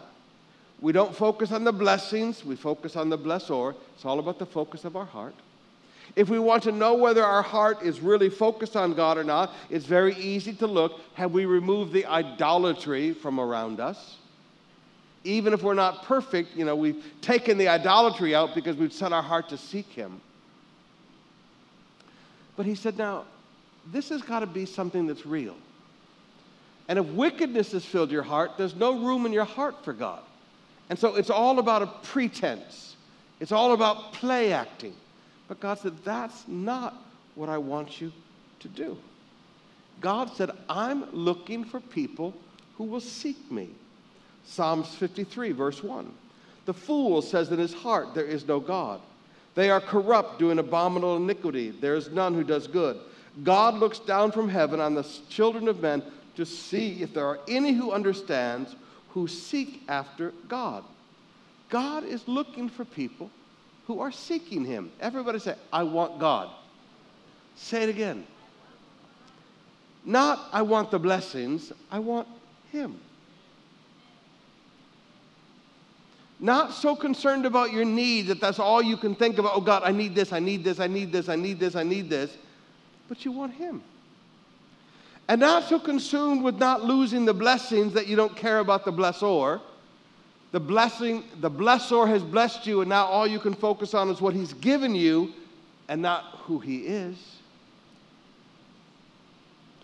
We 0.80 0.92
don't 0.92 1.14
focus 1.14 1.50
on 1.50 1.64
the 1.64 1.72
blessings, 1.72 2.44
we 2.44 2.54
focus 2.54 2.94
on 2.94 3.08
the 3.08 3.18
blessor. 3.18 3.74
It's 3.94 4.04
all 4.04 4.18
about 4.18 4.38
the 4.38 4.46
focus 4.46 4.84
of 4.84 4.96
our 4.96 5.04
heart. 5.04 5.34
If 6.16 6.28
we 6.28 6.38
want 6.38 6.62
to 6.64 6.72
know 6.72 6.94
whether 6.94 7.24
our 7.24 7.42
heart 7.42 7.82
is 7.82 8.00
really 8.00 8.30
focused 8.30 8.76
on 8.76 8.94
God 8.94 9.18
or 9.18 9.24
not, 9.24 9.52
it's 9.70 9.84
very 9.84 10.14
easy 10.16 10.52
to 10.54 10.66
look. 10.66 11.00
Have 11.14 11.32
we 11.32 11.46
removed 11.46 11.92
the 11.92 12.06
idolatry 12.06 13.12
from 13.12 13.38
around 13.38 13.80
us? 13.80 14.16
Even 15.24 15.52
if 15.52 15.62
we're 15.62 15.74
not 15.74 16.04
perfect, 16.04 16.56
you 16.56 16.64
know, 16.64 16.76
we've 16.76 17.04
taken 17.20 17.58
the 17.58 17.68
idolatry 17.68 18.34
out 18.34 18.54
because 18.54 18.76
we've 18.76 18.92
set 18.92 19.12
our 19.12 19.22
heart 19.22 19.48
to 19.50 19.58
seek 19.58 19.86
Him. 19.86 20.20
But 22.56 22.66
he 22.66 22.74
said, 22.74 22.96
now, 22.96 23.24
this 23.92 24.08
has 24.08 24.22
got 24.22 24.40
to 24.40 24.46
be 24.46 24.64
something 24.64 25.06
that's 25.06 25.26
real. 25.26 25.56
And 26.88 26.98
if 26.98 27.06
wickedness 27.06 27.72
has 27.72 27.84
filled 27.84 28.10
your 28.10 28.22
heart, 28.22 28.52
there's 28.56 28.74
no 28.74 28.98
room 28.98 29.26
in 29.26 29.32
your 29.32 29.44
heart 29.44 29.84
for 29.84 29.92
God. 29.92 30.22
And 30.88 30.98
so 30.98 31.16
it's 31.16 31.30
all 31.30 31.58
about 31.58 31.82
a 31.82 31.86
pretense, 31.86 32.96
it's 33.40 33.52
all 33.52 33.72
about 33.72 34.14
play 34.14 34.52
acting. 34.52 34.94
But 35.46 35.60
God 35.60 35.78
said, 35.78 35.96
That's 36.04 36.48
not 36.48 36.94
what 37.34 37.48
I 37.48 37.58
want 37.58 38.00
you 38.00 38.12
to 38.60 38.68
do. 38.68 38.98
God 40.00 40.30
said, 40.34 40.50
I'm 40.68 41.10
looking 41.12 41.64
for 41.64 41.80
people 41.80 42.34
who 42.76 42.84
will 42.84 43.00
seek 43.00 43.50
me. 43.50 43.70
Psalms 44.44 44.94
53, 44.94 45.52
verse 45.52 45.82
1. 45.82 46.12
The 46.66 46.74
fool 46.74 47.22
says 47.22 47.50
in 47.50 47.58
his 47.58 47.74
heart, 47.74 48.14
There 48.14 48.24
is 48.24 48.46
no 48.46 48.60
God. 48.60 49.00
They 49.54 49.70
are 49.70 49.80
corrupt, 49.80 50.38
doing 50.38 50.58
abominable 50.58 51.16
iniquity. 51.16 51.70
There 51.70 51.96
is 51.96 52.10
none 52.10 52.34
who 52.34 52.44
does 52.44 52.66
good. 52.66 52.98
God 53.42 53.74
looks 53.74 53.98
down 53.98 54.32
from 54.32 54.48
heaven 54.48 54.80
on 54.80 54.94
the 54.94 55.06
children 55.28 55.68
of 55.68 55.80
men 55.80 56.02
to 56.38 56.46
see 56.46 57.02
if 57.02 57.12
there 57.12 57.26
are 57.26 57.40
any 57.48 57.72
who 57.72 57.90
understands, 57.90 58.76
who 59.08 59.26
seek 59.26 59.82
after 59.88 60.32
God. 60.46 60.84
God 61.68 62.04
is 62.04 62.28
looking 62.28 62.68
for 62.68 62.84
people 62.84 63.28
who 63.88 63.98
are 63.98 64.12
seeking 64.12 64.64
Him. 64.64 64.92
Everybody 65.00 65.40
say, 65.40 65.56
I 65.72 65.82
want 65.82 66.20
God. 66.20 66.48
Say 67.56 67.82
it 67.82 67.88
again. 67.88 68.24
Not, 70.04 70.48
I 70.52 70.62
want 70.62 70.92
the 70.92 71.00
blessings, 71.00 71.72
I 71.90 71.98
want 71.98 72.28
Him. 72.70 73.00
Not 76.38 76.72
so 76.72 76.94
concerned 76.94 77.46
about 77.46 77.72
your 77.72 77.84
need 77.84 78.28
that 78.28 78.40
that's 78.40 78.60
all 78.60 78.80
you 78.80 78.96
can 78.96 79.16
think 79.16 79.38
about. 79.38 79.56
Oh 79.56 79.60
God, 79.60 79.82
I 79.84 79.90
need 79.90 80.14
this, 80.14 80.32
I 80.32 80.38
need 80.38 80.62
this, 80.62 80.78
I 80.78 80.86
need 80.86 81.10
this, 81.10 81.28
I 81.28 81.34
need 81.34 81.58
this, 81.58 81.74
I 81.74 81.82
need 81.82 82.08
this. 82.08 82.30
But 83.08 83.24
you 83.24 83.32
want 83.32 83.54
Him. 83.54 83.82
And 85.28 85.40
not 85.40 85.64
so 85.68 85.78
consumed 85.78 86.42
with 86.42 86.56
not 86.56 86.84
losing 86.84 87.24
the 87.24 87.34
blessings 87.34 87.92
that 87.92 88.06
you 88.06 88.16
don't 88.16 88.34
care 88.34 88.60
about 88.60 88.84
the 88.84 88.92
blessor 88.92 89.60
the 90.50 90.60
blessing, 90.60 91.24
the 91.40 91.50
blessor 91.50 92.08
has 92.08 92.22
blessed 92.22 92.66
you, 92.66 92.80
and 92.80 92.88
now 92.88 93.04
all 93.04 93.26
you 93.26 93.38
can 93.38 93.52
focus 93.54 93.92
on 93.92 94.08
is 94.08 94.20
what 94.20 94.34
he's 94.34 94.54
given 94.54 94.94
you 94.94 95.32
and 95.88 96.00
not 96.00 96.24
who 96.44 96.58
he 96.58 96.78
is. 96.86 97.16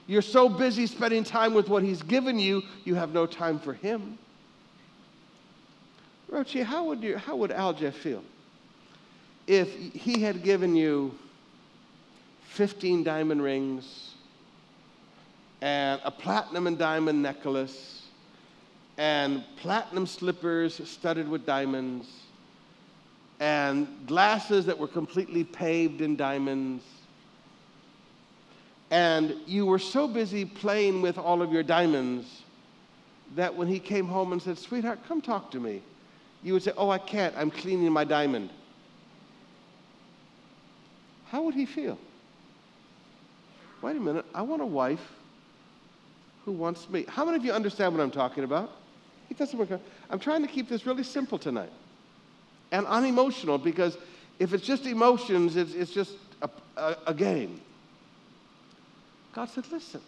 You're 0.07 0.23
so 0.23 0.49
busy 0.49 0.87
spending 0.87 1.25
time 1.25 1.55
with 1.55 1.69
what 1.69 1.83
he's 1.83 2.03
given 2.03 2.39
you, 2.39 2.63
you 2.85 2.95
have 2.95 3.13
no 3.13 3.27
time 3.27 3.59
for 3.59 3.75
him. 3.75 4.19
Rochi, 6.31 6.63
how 6.63 6.85
would, 6.85 7.03
you, 7.03 7.19
how 7.19 7.37
would 7.37 7.51
Alja 7.51 7.93
feel 7.93 8.23
if 9.47 9.69
he 9.93 10.23
had 10.23 10.43
given 10.43 10.75
you 10.75 11.15
15 12.49 13.05
diamond 13.05 13.43
rings 13.43 14.04
and 15.64 15.98
a 16.05 16.11
platinum 16.11 16.66
and 16.66 16.77
diamond 16.77 17.22
necklace 17.22 18.03
and 18.98 19.42
platinum 19.57 20.07
slippers 20.07 20.79
studded 20.87 21.27
with 21.27 21.46
diamonds, 21.46 22.07
and 23.40 23.88
glasses 24.07 24.66
that 24.66 24.79
were 24.79 24.87
completely 24.87 25.42
paved 25.42 26.03
in 26.03 26.16
diamonds. 26.16 26.85
And 28.90 29.37
you 29.46 29.64
were 29.64 29.79
so 29.79 30.07
busy 30.07 30.44
playing 30.44 31.00
with 31.00 31.16
all 31.16 31.40
of 31.40 31.50
your 31.50 31.62
diamonds 31.62 32.42
that 33.35 33.53
when 33.53 33.66
he 33.66 33.81
came 33.81 34.07
home 34.07 34.33
and 34.33 34.42
said, 34.42 34.59
Sweetheart, 34.59 35.00
come 35.09 35.22
talk 35.22 35.50
to 35.53 35.61
me, 35.61 35.83
you 36.42 36.53
would 36.53 36.62
say, 36.62 36.72
Oh, 36.77 36.90
I 36.90 36.98
can't, 36.98 37.35
I'm 37.38 37.50
cleaning 37.50 37.90
my 37.90 38.05
diamond. 38.05 38.50
How 41.29 41.42
would 41.42 41.55
he 41.55 41.64
feel? 41.64 41.98
Wait 43.81 43.96
a 43.96 44.00
minute, 44.00 44.27
I 44.35 44.42
want 44.42 44.61
a 44.61 44.66
wife 44.66 45.00
who 46.45 46.53
wants 46.53 46.89
me. 46.89 47.05
How 47.09 47.25
many 47.25 47.37
of 47.37 47.45
you 47.45 47.53
understand 47.53 47.95
what 47.95 48.03
I'm 48.03 48.11
talking 48.11 48.45
about? 48.45 48.71
He 49.29 49.35
doesn't 49.35 49.59
work 49.59 49.73
out. 49.73 49.81
I'm 50.11 50.19
trying 50.19 50.43
to 50.43 50.49
keep 50.49 50.69
this 50.69 50.87
really 50.87 51.03
simple 51.03 51.39
tonight 51.39 51.73
and 52.71 52.87
unemotional 52.87 53.59
because 53.59 53.97
if 54.39 54.53
it's 54.53 54.65
just 54.65 54.85
emotions, 54.87 55.57
it's, 55.57 55.75
it's 55.75 55.93
just 55.93 56.13
a, 56.43 56.51
a, 56.77 56.97
a 57.09 57.15
game. 57.15 57.61
God 59.33 59.49
said, 59.49 59.65
Listen, 59.71 60.01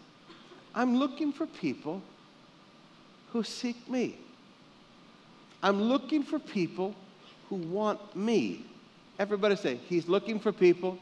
I'm 0.75 0.97
looking 0.97 1.33
for 1.33 1.47
people 1.47 2.03
who 3.33 3.43
seek 3.43 3.89
me. 3.89 4.19
I'm 5.63 5.83
looking 5.83 6.23
for 6.23 6.39
people 6.39 6.95
who 7.49 7.57
want 7.57 8.15
me. 8.15 8.67
Everybody 9.19 9.57
say, 9.57 9.77
He's 9.89 10.07
looking 10.07 10.39
for 10.39 10.53
people 10.53 10.99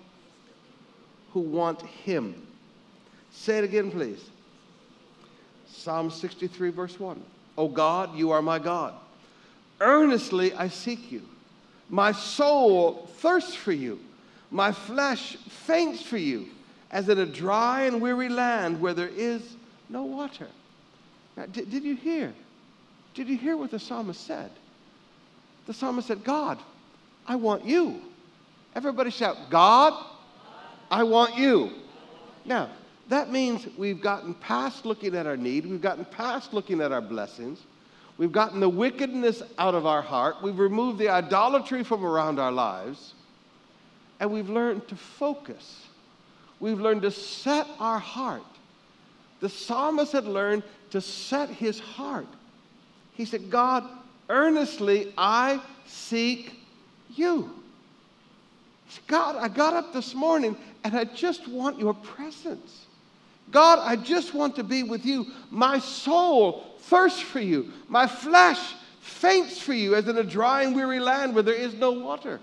who 1.33 1.41
want 1.41 1.83
Him. 1.83 2.47
Say 3.33 3.59
it 3.59 3.65
again, 3.65 3.91
please. 3.91 4.31
Psalm 5.77 6.11
63, 6.11 6.71
verse 6.71 6.99
1. 6.99 7.23
O 7.59 7.69
God, 7.69 8.17
you 8.17 8.31
are 8.31 8.43
my 8.43 8.59
God. 8.59 8.95
Earnestly 9.81 10.55
I 10.55 10.69
seek 10.69 11.11
you. 11.11 11.23
My 11.89 12.13
soul 12.13 13.09
thirsts 13.17 13.55
for 13.55 13.73
you. 13.73 14.01
My 14.51 14.73
flesh 14.73 15.37
faints 15.37 16.03
for 16.03 16.17
you, 16.17 16.47
as 16.91 17.09
in 17.09 17.19
a 17.19 17.27
dry 17.27 17.83
and 17.83 18.01
weary 18.01 18.29
land 18.29 18.81
where 18.81 18.95
there 18.95 19.09
is 19.09 19.43
no 19.89 20.05
water. 20.05 20.47
Now, 21.37 21.47
did, 21.47 21.71
did 21.71 21.83
you 21.83 21.97
hear? 21.97 22.33
Did 23.15 23.29
you 23.29 23.37
hear 23.37 23.57
what 23.57 23.71
the 23.71 23.79
psalmist 23.79 24.25
said? 24.25 24.51
The 25.67 25.75
psalmist 25.75 26.09
said, 26.09 26.23
God, 26.23 26.59
I 27.27 27.37
want 27.37 27.65
you. 27.65 28.01
Everybody 28.75 29.11
shout, 29.11 29.51
God, 29.51 29.93
I 30.91 31.03
want 31.03 31.37
you. 31.37 31.73
Now, 32.45 32.71
that 33.09 33.31
means 33.31 33.67
we've 33.77 34.01
gotten 34.01 34.35
past 34.35 34.87
looking 34.87 35.15
at 35.15 35.27
our 35.27 35.37
need, 35.37 35.67
we've 35.67 35.83
gotten 35.83 36.05
past 36.05 36.55
looking 36.55 36.81
at 36.81 36.93
our 36.93 37.03
blessings, 37.03 37.61
we've 38.17 38.33
gotten 38.33 38.61
the 38.61 38.69
wickedness 38.69 39.43
out 39.59 39.75
of 39.75 39.87
our 39.87 40.03
heart, 40.03 40.37
we've 40.43 40.59
removed 40.59 40.99
the 40.99 41.09
idolatry 41.09 41.85
from 41.85 42.05
around 42.05 42.39
our 42.39 42.53
lives, 42.53 43.15
and 44.21 44.31
we've 44.31 44.49
learned 44.49 44.87
to 44.89 44.97
focus. 44.97 45.87
We've 46.61 46.81
learned 46.81 47.03
to 47.03 47.11
set 47.11 47.67
our 47.79 47.99
heart. 47.99 48.43
The 49.41 49.49
psalmist 49.49 50.13
had 50.13 50.25
learned 50.25 50.63
to 50.91 51.01
set 51.01 51.51
his 51.51 51.79
heart. 51.79 52.29
He 53.15 53.25
said, 53.25 53.51
God, 53.51 53.85
earnestly 54.31 55.13
I 55.19 55.61
seek 55.87 56.59
you. 57.15 57.51
God, 59.07 59.37
I 59.37 59.49
got 59.49 59.75
up 59.75 59.93
this 59.93 60.15
morning 60.15 60.57
and 60.85 60.97
I 60.97 61.05
just 61.05 61.49
want 61.49 61.79
your 61.79 61.95
presence. 61.95 62.84
God, 63.51 63.79
I 63.81 63.97
just 63.97 64.35
want 64.35 64.57
to 64.57 64.65
be 64.65 64.83
with 64.83 65.05
you. 65.05 65.27
My 65.51 65.79
soul 65.79 66.65
thirsts 66.81 67.21
for 67.21 67.41
you. 67.41 67.73
My 67.89 68.07
flesh 68.07 68.75
faints 69.01 69.61
for 69.61 69.75
you 69.75 69.95
as 69.95 70.09
in 70.09 70.19
a 70.19 70.25
dry 70.25 70.63
and 70.63 70.75
weary 70.75 71.01
land 71.01 71.35
where 71.35 71.43
there 71.43 71.55
is 71.55 71.75
no 71.75 71.93
water. 71.93 72.41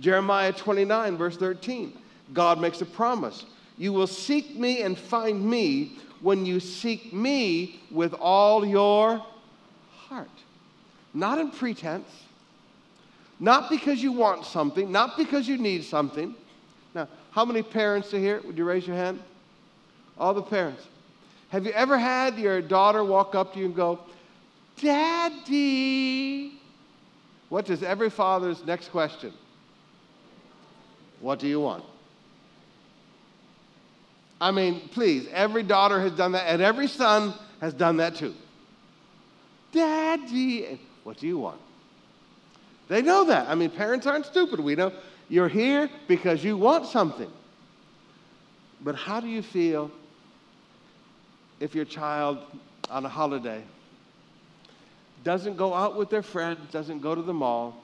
Jeremiah 0.00 0.52
29, 0.52 1.16
verse 1.16 1.36
13. 1.36 1.92
God 2.32 2.60
makes 2.60 2.80
a 2.80 2.86
promise. 2.86 3.44
You 3.76 3.92
will 3.92 4.06
seek 4.06 4.56
me 4.56 4.82
and 4.82 4.96
find 4.96 5.44
me 5.44 5.98
when 6.20 6.46
you 6.46 6.60
seek 6.60 7.12
me 7.12 7.80
with 7.90 8.14
all 8.14 8.64
your 8.64 9.24
heart. 9.90 10.30
Not 11.14 11.38
in 11.38 11.50
pretense, 11.50 12.08
not 13.38 13.68
because 13.68 14.02
you 14.02 14.12
want 14.12 14.46
something, 14.46 14.90
not 14.90 15.16
because 15.16 15.48
you 15.48 15.58
need 15.58 15.84
something. 15.84 16.34
Now, 16.94 17.08
how 17.32 17.44
many 17.44 17.62
parents 17.62 18.14
are 18.14 18.18
here? 18.18 18.40
Would 18.44 18.56
you 18.56 18.64
raise 18.64 18.86
your 18.86 18.96
hand? 18.96 19.20
All 20.22 20.34
the 20.34 20.40
parents. 20.40 20.86
Have 21.48 21.66
you 21.66 21.72
ever 21.72 21.98
had 21.98 22.38
your 22.38 22.62
daughter 22.62 23.02
walk 23.02 23.34
up 23.34 23.54
to 23.54 23.58
you 23.58 23.64
and 23.64 23.74
go, 23.74 23.98
Daddy? 24.80 26.52
What 27.48 27.68
is 27.68 27.82
every 27.82 28.08
father's 28.08 28.64
next 28.64 28.92
question? 28.92 29.32
What 31.20 31.40
do 31.40 31.48
you 31.48 31.58
want? 31.58 31.82
I 34.40 34.52
mean, 34.52 34.88
please, 34.90 35.26
every 35.32 35.64
daughter 35.64 36.00
has 36.00 36.12
done 36.12 36.30
that, 36.32 36.44
and 36.46 36.62
every 36.62 36.86
son 36.86 37.34
has 37.60 37.74
done 37.74 37.96
that 37.96 38.14
too. 38.14 38.32
Daddy, 39.72 40.78
what 41.02 41.16
do 41.16 41.26
you 41.26 41.38
want? 41.38 41.60
They 42.86 43.02
know 43.02 43.24
that. 43.24 43.48
I 43.48 43.56
mean, 43.56 43.70
parents 43.70 44.06
aren't 44.06 44.26
stupid. 44.26 44.60
We 44.60 44.76
know 44.76 44.92
you're 45.28 45.48
here 45.48 45.90
because 46.06 46.44
you 46.44 46.56
want 46.56 46.86
something. 46.86 47.30
But 48.80 48.94
how 48.94 49.18
do 49.18 49.26
you 49.26 49.42
feel 49.42 49.90
if 51.62 51.76
your 51.76 51.84
child 51.84 52.38
on 52.90 53.06
a 53.06 53.08
holiday 53.08 53.62
doesn't 55.22 55.56
go 55.56 55.72
out 55.72 55.96
with 55.96 56.10
their 56.10 56.22
friends, 56.22 56.58
doesn't 56.72 57.00
go 57.00 57.14
to 57.14 57.22
the 57.22 57.32
mall, 57.32 57.80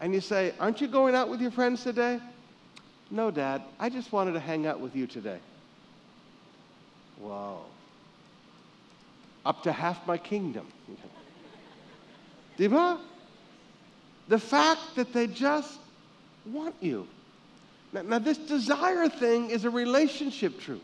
and 0.00 0.12
you 0.12 0.20
say, 0.20 0.52
Aren't 0.60 0.82
you 0.82 0.86
going 0.86 1.14
out 1.14 1.30
with 1.30 1.40
your 1.40 1.50
friends 1.50 1.82
today? 1.82 2.20
No, 3.10 3.30
Dad, 3.30 3.62
I 3.78 3.88
just 3.88 4.12
wanted 4.12 4.32
to 4.32 4.40
hang 4.40 4.66
out 4.66 4.80
with 4.80 4.94
you 4.94 5.06
today. 5.06 5.38
Wow. 7.18 7.62
Up 9.46 9.62
to 9.62 9.72
half 9.72 10.06
my 10.06 10.18
kingdom. 10.18 10.66
Diba? 12.58 13.00
The 14.28 14.38
fact 14.38 14.80
that 14.96 15.14
they 15.14 15.26
just 15.26 15.78
want 16.44 16.74
you. 16.80 17.08
Now, 17.94 18.02
now, 18.02 18.18
this 18.18 18.36
desire 18.36 19.08
thing 19.08 19.48
is 19.48 19.64
a 19.64 19.70
relationship 19.70 20.60
truth. 20.60 20.82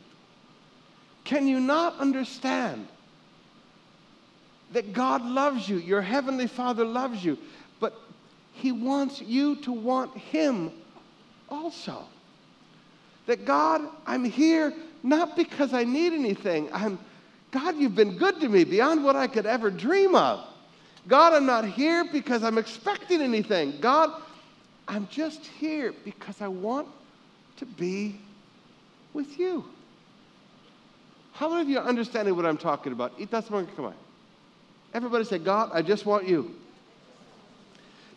Can 1.26 1.48
you 1.48 1.58
not 1.58 1.98
understand 1.98 2.86
that 4.72 4.92
God 4.92 5.24
loves 5.24 5.68
you? 5.68 5.78
Your 5.78 6.00
heavenly 6.00 6.46
Father 6.46 6.84
loves 6.84 7.24
you, 7.24 7.36
but 7.80 7.94
He 8.52 8.70
wants 8.70 9.20
you 9.20 9.56
to 9.56 9.72
want 9.72 10.16
Him 10.16 10.70
also. 11.48 12.04
That 13.26 13.44
God, 13.44 13.82
I'm 14.06 14.22
here 14.22 14.72
not 15.02 15.34
because 15.34 15.74
I 15.74 15.82
need 15.82 16.12
anything. 16.12 16.68
I'm, 16.72 16.96
God, 17.50 17.76
you've 17.76 17.96
been 17.96 18.16
good 18.16 18.40
to 18.40 18.48
me 18.48 18.62
beyond 18.62 19.02
what 19.02 19.16
I 19.16 19.26
could 19.26 19.46
ever 19.46 19.68
dream 19.68 20.14
of. 20.14 20.46
God, 21.08 21.32
I'm 21.32 21.46
not 21.46 21.64
here 21.64 22.04
because 22.04 22.44
I'm 22.44 22.56
expecting 22.56 23.20
anything. 23.20 23.74
God, 23.80 24.22
I'm 24.86 25.08
just 25.08 25.44
here 25.44 25.92
because 26.04 26.40
I 26.40 26.46
want 26.46 26.86
to 27.56 27.66
be 27.66 28.20
with 29.12 29.40
you. 29.40 29.64
How 31.36 31.50
many 31.50 31.60
of 31.60 31.68
you 31.68 31.78
are 31.78 31.84
understanding 31.84 32.34
what 32.34 32.46
I'm 32.46 32.56
talking 32.56 32.92
about? 32.92 33.12
Everybody 34.94 35.24
say, 35.24 35.38
God, 35.38 35.70
I 35.74 35.82
just 35.82 36.06
want 36.06 36.26
you. 36.26 36.54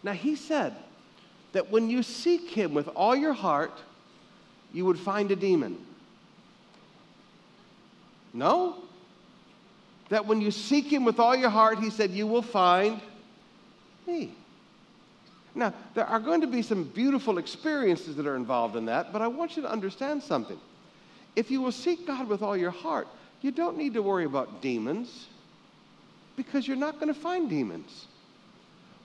Now, 0.03 0.13
he 0.13 0.37
said 0.37 0.73
that 1.51 1.69
when 1.69 1.89
you 1.89 2.01
seek 2.01 2.49
him 2.49 2.73
with 2.73 2.87
all 2.95 3.13
your 3.13 3.33
heart, 3.33 3.77
you 4.71 4.85
would 4.85 4.97
find 4.97 5.29
a 5.31 5.35
demon. 5.35 5.85
No. 8.33 8.77
That 10.07 10.25
when 10.25 10.39
you 10.39 10.49
seek 10.49 10.85
him 10.85 11.03
with 11.03 11.19
all 11.19 11.35
your 11.35 11.49
heart, 11.49 11.79
he 11.79 11.89
said, 11.89 12.11
you 12.11 12.25
will 12.25 12.41
find 12.41 13.01
me. 14.07 14.31
Now, 15.53 15.73
there 15.93 16.05
are 16.05 16.21
going 16.21 16.39
to 16.39 16.47
be 16.47 16.61
some 16.61 16.85
beautiful 16.85 17.37
experiences 17.37 18.15
that 18.15 18.25
are 18.25 18.37
involved 18.37 18.77
in 18.77 18.85
that, 18.85 19.11
but 19.11 19.21
I 19.21 19.27
want 19.27 19.57
you 19.57 19.63
to 19.63 19.69
understand 19.69 20.23
something. 20.23 20.57
If 21.35 21.51
you 21.51 21.61
will 21.61 21.71
seek 21.71 22.05
God 22.07 22.27
with 22.27 22.41
all 22.41 22.57
your 22.57 22.71
heart, 22.71 23.07
you 23.41 23.51
don't 23.51 23.77
need 23.77 23.93
to 23.93 24.01
worry 24.01 24.25
about 24.25 24.61
demons 24.61 25.27
because 26.35 26.67
you're 26.67 26.77
not 26.77 26.95
going 26.95 27.13
to 27.13 27.19
find 27.19 27.49
demons. 27.49 28.07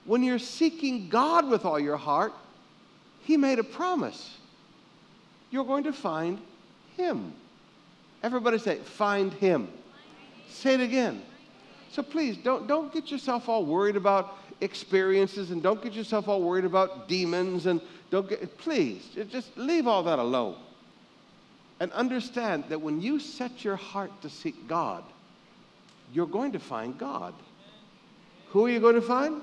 When 0.05 0.23
you're 0.23 0.39
seeking 0.39 1.09
God 1.09 1.49
with 1.49 1.65
all 1.65 1.79
your 1.79 1.97
heart, 1.97 2.33
He 3.21 3.37
made 3.37 3.59
a 3.59 3.63
promise. 3.63 4.37
You're 5.51 5.65
going 5.65 5.83
to 5.85 5.93
find 5.93 6.39
Him. 6.97 7.33
Everybody 8.23 8.57
say, 8.57 8.77
find 8.77 9.33
Him. 9.33 9.67
Say 10.49 10.75
it 10.75 10.81
again. 10.81 11.21
So 11.91 12.03
please, 12.03 12.37
don't, 12.37 12.67
don't 12.67 12.93
get 12.93 13.09
yourself 13.09 13.47
all 13.47 13.65
worried 13.65 13.95
about 13.95 14.37
experiences 14.61 15.51
and 15.51 15.61
don't 15.61 15.81
get 15.81 15.93
yourself 15.93 16.27
all 16.27 16.41
worried 16.41 16.65
about 16.65 17.07
demons 17.07 17.65
and 17.65 17.81
don't 18.09 18.27
get, 18.29 18.57
please, 18.57 19.07
just 19.29 19.57
leave 19.57 19.87
all 19.87 20.03
that 20.03 20.19
alone. 20.19 20.55
And 21.79 21.91
understand 21.91 22.65
that 22.69 22.81
when 22.81 23.01
you 23.01 23.19
set 23.19 23.63
your 23.63 23.75
heart 23.75 24.21
to 24.21 24.29
seek 24.29 24.67
God, 24.67 25.03
you're 26.13 26.25
going 26.25 26.53
to 26.53 26.59
find 26.59 26.97
God. 26.97 27.33
Who 28.49 28.65
are 28.65 28.69
you 28.69 28.79
going 28.79 28.95
to 28.95 29.01
find? 29.01 29.41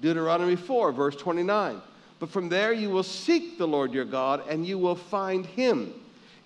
Deuteronomy 0.00 0.56
4, 0.56 0.92
verse 0.92 1.16
29. 1.16 1.80
But 2.18 2.30
from 2.30 2.48
there 2.48 2.72
you 2.72 2.90
will 2.90 3.02
seek 3.02 3.58
the 3.58 3.68
Lord 3.68 3.92
your 3.92 4.04
God 4.04 4.42
and 4.48 4.66
you 4.66 4.78
will 4.78 4.96
find 4.96 5.46
him 5.46 5.92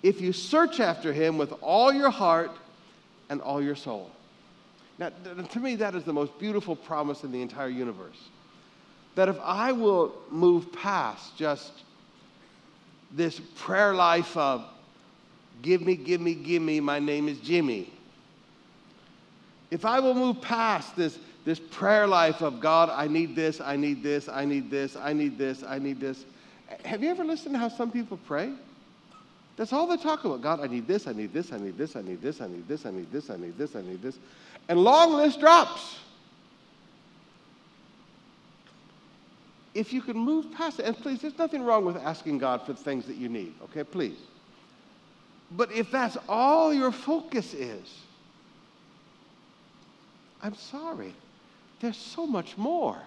if 0.03 0.21
you 0.21 0.31
search 0.31 0.79
after 0.79 1.11
him 1.11 1.37
with 1.37 1.53
all 1.61 1.91
your 1.91 2.09
heart 2.09 2.51
and 3.29 3.41
all 3.41 3.61
your 3.61 3.75
soul. 3.75 4.11
Now, 4.97 5.11
to 5.51 5.59
me, 5.59 5.75
that 5.77 5.95
is 5.95 6.03
the 6.03 6.13
most 6.13 6.37
beautiful 6.39 6.75
promise 6.75 7.23
in 7.23 7.31
the 7.31 7.41
entire 7.41 7.69
universe. 7.69 8.17
That 9.15 9.29
if 9.29 9.39
I 9.41 9.71
will 9.71 10.13
move 10.29 10.71
past 10.73 11.37
just 11.37 11.71
this 13.11 13.39
prayer 13.55 13.93
life 13.93 14.35
of 14.37 14.65
give 15.61 15.81
me, 15.81 15.95
give 15.95 16.21
me, 16.21 16.35
give 16.35 16.61
me, 16.61 16.79
my 16.79 16.99
name 16.99 17.27
is 17.27 17.39
Jimmy. 17.39 17.91
If 19.71 19.85
I 19.85 19.99
will 19.99 20.13
move 20.13 20.41
past 20.41 20.95
this, 20.95 21.19
this 21.45 21.59
prayer 21.59 22.07
life 22.07 22.41
of 22.41 22.59
God, 22.59 22.89
I 22.89 23.07
need 23.07 23.35
this, 23.35 23.61
I 23.61 23.75
need 23.75 24.03
this, 24.03 24.27
I 24.27 24.45
need 24.45 24.69
this, 24.69 24.95
I 24.95 25.13
need 25.13 25.37
this, 25.37 25.63
I 25.63 25.79
need 25.79 25.99
this. 25.99 26.25
Have 26.85 27.03
you 27.03 27.09
ever 27.09 27.23
listened 27.23 27.55
to 27.55 27.59
how 27.59 27.69
some 27.69 27.91
people 27.91 28.19
pray? 28.25 28.53
That's 29.57 29.73
all 29.73 29.87
they 29.87 29.97
talk 29.97 30.23
about. 30.23 30.41
God, 30.41 30.61
I 30.61 30.67
need 30.67 30.87
this, 30.87 31.07
I 31.07 31.13
need 31.13 31.33
this, 31.33 31.51
I 31.51 31.57
need 31.57 31.77
this, 31.77 31.95
I 31.95 32.01
need 32.01 32.21
this, 32.21 32.41
I 32.41 32.47
need 32.47 32.67
this, 32.67 32.85
I 32.85 32.91
need 32.91 33.11
this, 33.11 33.29
I 33.29 33.35
need 33.35 33.57
this, 33.57 33.75
I 33.75 33.81
need 33.81 34.01
this. 34.01 34.17
And 34.69 34.79
long 34.79 35.13
list 35.13 35.39
drops. 35.39 35.97
If 39.73 39.93
you 39.93 40.01
can 40.01 40.17
move 40.17 40.51
past 40.53 40.79
it, 40.79 40.85
and 40.85 40.97
please, 40.97 41.21
there's 41.21 41.37
nothing 41.37 41.63
wrong 41.63 41.85
with 41.85 41.97
asking 41.97 42.39
God 42.39 42.65
for 42.65 42.73
the 42.73 42.83
things 42.83 43.05
that 43.05 43.17
you 43.17 43.29
need, 43.29 43.53
okay? 43.65 43.83
Please. 43.83 44.17
But 45.51 45.71
if 45.71 45.91
that's 45.91 46.17
all 46.27 46.73
your 46.73 46.91
focus 46.91 47.53
is, 47.53 47.93
I'm 50.41 50.55
sorry. 50.55 51.13
There's 51.79 51.97
so 51.97 52.25
much 52.25 52.57
more. 52.57 52.97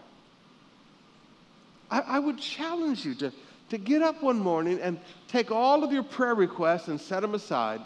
I, 1.90 2.00
I 2.00 2.18
would 2.18 2.38
challenge 2.38 3.04
you 3.04 3.14
to 3.16 3.32
to 3.72 3.78
get 3.78 4.02
up 4.02 4.22
one 4.22 4.38
morning 4.38 4.78
and 4.82 5.00
take 5.28 5.50
all 5.50 5.82
of 5.82 5.92
your 5.92 6.02
prayer 6.02 6.34
requests 6.34 6.88
and 6.88 7.00
set 7.00 7.20
them 7.20 7.34
aside 7.34 7.80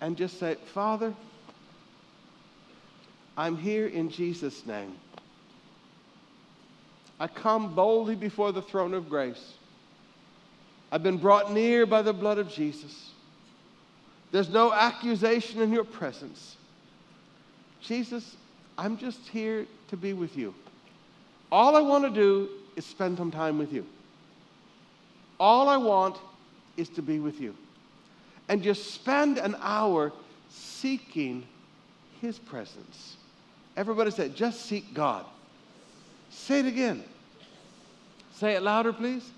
and 0.00 0.16
just 0.16 0.40
say, 0.40 0.56
Father, 0.74 1.14
I'm 3.36 3.56
here 3.56 3.86
in 3.86 4.10
Jesus' 4.10 4.66
name. 4.66 4.96
I 7.20 7.26
come 7.26 7.74
boldly 7.74 8.14
before 8.14 8.52
the 8.52 8.62
throne 8.62 8.94
of 8.94 9.08
grace. 9.08 9.54
I've 10.90 11.02
been 11.02 11.18
brought 11.18 11.52
near 11.52 11.84
by 11.84 12.02
the 12.02 12.12
blood 12.12 12.38
of 12.38 12.48
Jesus. 12.48 13.10
There's 14.30 14.48
no 14.48 14.72
accusation 14.72 15.60
in 15.60 15.72
your 15.72 15.84
presence. 15.84 16.56
Jesus, 17.80 18.36
I'm 18.76 18.96
just 18.96 19.26
here 19.28 19.66
to 19.88 19.96
be 19.96 20.12
with 20.12 20.36
you. 20.36 20.54
All 21.50 21.76
I 21.76 21.80
want 21.80 22.04
to 22.04 22.10
do 22.10 22.48
is 22.76 22.84
spend 22.84 23.18
some 23.18 23.30
time 23.30 23.58
with 23.58 23.72
you. 23.72 23.86
All 25.40 25.68
I 25.68 25.76
want 25.76 26.16
is 26.76 26.88
to 26.90 27.02
be 27.02 27.20
with 27.20 27.40
you. 27.40 27.54
And 28.48 28.62
just 28.62 28.92
spend 28.92 29.38
an 29.38 29.56
hour 29.60 30.12
seeking 30.48 31.46
His 32.20 32.38
presence. 32.38 33.16
Everybody 33.76 34.10
said, 34.10 34.34
just 34.34 34.66
seek 34.66 34.94
God. 34.94 35.24
Say 36.30 36.60
it 36.60 36.66
again. 36.66 37.04
Say 38.32 38.54
it 38.54 38.62
louder, 38.62 38.92
please. 38.92 39.30